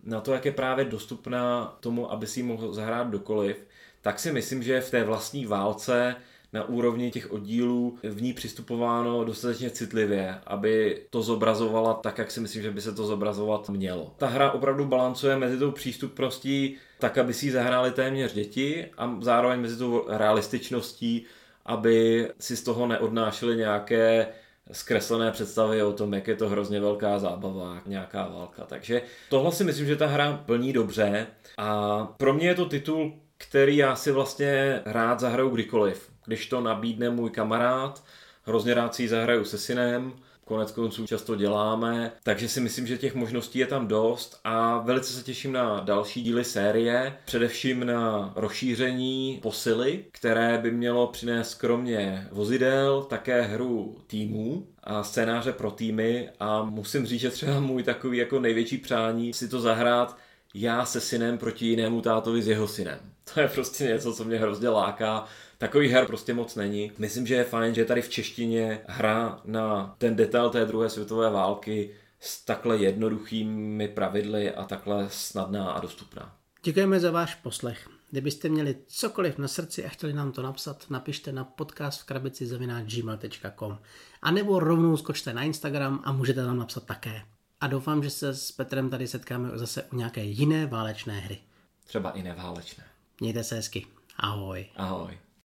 na 0.03 0.21
to, 0.21 0.33
jak 0.33 0.45
je 0.45 0.51
právě 0.51 0.85
dostupná 0.85 1.77
tomu, 1.79 2.11
aby 2.11 2.27
si 2.27 2.39
ji 2.39 2.43
mohl 2.43 2.73
zahrát 2.73 3.09
dokoliv, 3.09 3.67
tak 4.01 4.19
si 4.19 4.31
myslím, 4.31 4.63
že 4.63 4.81
v 4.81 4.91
té 4.91 5.03
vlastní 5.03 5.45
válce 5.45 6.15
na 6.53 6.63
úrovni 6.63 7.11
těch 7.11 7.31
oddílů 7.31 7.97
v 8.03 8.21
ní 8.21 8.33
přistupováno 8.33 9.23
dostatečně 9.23 9.69
citlivě, 9.69 10.35
aby 10.47 11.01
to 11.09 11.21
zobrazovala 11.21 11.93
tak, 11.93 12.17
jak 12.17 12.31
si 12.31 12.39
myslím, 12.39 12.63
že 12.63 12.71
by 12.71 12.81
se 12.81 12.91
to 12.91 13.05
zobrazovat 13.05 13.69
mělo. 13.69 14.13
Ta 14.17 14.27
hra 14.27 14.51
opravdu 14.51 14.85
balancuje 14.85 15.37
mezi 15.37 15.57
tou 15.57 15.71
přístupností 15.71 16.77
tak, 16.99 17.17
aby 17.17 17.33
si 17.33 17.45
ji 17.45 17.51
zahráli 17.51 17.91
téměř 17.91 18.33
děti 18.33 18.85
a 18.97 19.17
zároveň 19.21 19.59
mezi 19.59 19.77
tou 19.77 20.05
realističností, 20.07 21.25
aby 21.65 22.27
si 22.39 22.57
z 22.57 22.63
toho 22.63 22.87
neodnášeli 22.87 23.57
nějaké 23.57 24.27
zkreslené 24.71 25.31
představy 25.31 25.83
o 25.83 25.93
tom, 25.93 26.13
jak 26.13 26.27
je 26.27 26.35
to 26.35 26.49
hrozně 26.49 26.79
velká 26.79 27.19
zábava, 27.19 27.81
nějaká 27.85 28.27
válka. 28.27 28.65
Takže 28.65 29.01
tohle 29.29 29.51
si 29.51 29.63
myslím, 29.63 29.87
že 29.87 29.95
ta 29.95 30.07
hra 30.07 30.43
plní 30.45 30.73
dobře 30.73 31.27
a 31.57 32.03
pro 32.17 32.33
mě 32.33 32.47
je 32.47 32.55
to 32.55 32.65
titul, 32.65 33.13
který 33.37 33.77
já 33.77 33.95
si 33.95 34.11
vlastně 34.11 34.81
rád 34.85 35.19
zahraju 35.19 35.49
kdykoliv. 35.49 36.10
Když 36.25 36.47
to 36.47 36.61
nabídne 36.61 37.09
můj 37.09 37.29
kamarád, 37.29 38.03
hrozně 38.43 38.73
rád 38.73 38.95
si 38.95 39.01
ji 39.01 39.09
zahraju 39.09 39.45
se 39.45 39.57
synem, 39.57 40.13
konec 40.45 40.71
konců 40.71 41.07
často 41.07 41.35
děláme, 41.35 42.11
takže 42.23 42.49
si 42.49 42.61
myslím, 42.61 42.87
že 42.87 42.97
těch 42.97 43.15
možností 43.15 43.59
je 43.59 43.67
tam 43.67 43.87
dost 43.87 44.39
a 44.43 44.77
velice 44.77 45.13
se 45.13 45.23
těším 45.23 45.51
na 45.51 45.79
další 45.79 46.21
díly 46.21 46.43
série, 46.43 47.17
především 47.25 47.85
na 47.85 48.33
rozšíření 48.35 49.39
posily, 49.41 50.05
které 50.11 50.57
by 50.57 50.71
mělo 50.71 51.07
přinést 51.07 51.53
kromě 51.53 52.27
vozidel 52.31 53.01
také 53.01 53.41
hru 53.41 53.97
týmů 54.07 54.67
a 54.83 55.03
scénáře 55.03 55.53
pro 55.53 55.71
týmy 55.71 56.29
a 56.39 56.63
musím 56.63 57.05
říct, 57.05 57.21
že 57.21 57.29
třeba 57.29 57.59
můj 57.59 57.83
takový 57.83 58.17
jako 58.17 58.39
největší 58.39 58.77
přání 58.77 59.33
si 59.33 59.47
to 59.47 59.59
zahrát 59.59 60.17
já 60.53 60.85
se 60.85 61.01
synem 61.01 61.37
proti 61.37 61.65
jinému 61.65 62.01
tátovi 62.01 62.41
s 62.41 62.47
jeho 62.47 62.67
synem. 62.67 62.99
To 63.33 63.39
je 63.39 63.47
prostě 63.47 63.83
něco, 63.83 64.13
co 64.13 64.23
mě 64.23 64.37
hrozně 64.37 64.69
láká. 64.69 65.25
Takový 65.61 65.87
her 65.87 66.05
prostě 66.05 66.33
moc 66.33 66.55
není. 66.55 66.91
Myslím, 66.97 67.27
že 67.27 67.35
je 67.35 67.43
fajn, 67.43 67.75
že 67.75 67.81
je 67.81 67.85
tady 67.85 68.01
v 68.01 68.09
češtině 68.09 68.81
hra 68.87 69.41
na 69.45 69.95
ten 69.97 70.15
detail 70.15 70.49
té 70.49 70.65
druhé 70.65 70.89
světové 70.89 71.29
války 71.29 71.95
s 72.19 72.45
takhle 72.45 72.77
jednoduchými 72.77 73.87
pravidly 73.87 74.51
a 74.51 74.63
takhle 74.63 75.05
snadná 75.09 75.71
a 75.71 75.79
dostupná. 75.79 76.35
Děkujeme 76.63 76.99
za 76.99 77.11
váš 77.11 77.35
poslech. 77.35 77.89
Kdybyste 78.11 78.49
měli 78.49 78.75
cokoliv 78.87 79.37
na 79.37 79.47
srdci 79.47 79.85
a 79.85 79.89
chtěli 79.89 80.13
nám 80.13 80.31
to 80.31 80.41
napsat, 80.41 80.85
napište 80.89 81.31
na 81.31 81.43
podcast 81.43 82.01
v 82.01 82.05
krabici 82.05 82.45
gmail.com 82.83 83.77
a 84.21 84.31
nebo 84.31 84.59
rovnou 84.59 84.97
skočte 84.97 85.33
na 85.33 85.43
Instagram 85.43 86.01
a 86.03 86.11
můžete 86.11 86.45
tam 86.45 86.57
napsat 86.57 86.83
také. 86.83 87.21
A 87.59 87.67
doufám, 87.67 88.03
že 88.03 88.09
se 88.09 88.33
s 88.33 88.51
Petrem 88.51 88.89
tady 88.89 89.07
setkáme 89.07 89.49
zase 89.53 89.83
u 89.83 89.95
nějaké 89.95 90.23
jiné 90.23 90.65
válečné 90.65 91.19
hry. 91.19 91.37
Třeba 91.85 92.11
i 92.11 92.23
neválečné. 92.23 92.83
Mějte 93.19 93.43
se 93.43 93.55
hezky. 93.55 93.87
Ahoj. 94.17 94.65
Ahoj. 94.75 95.17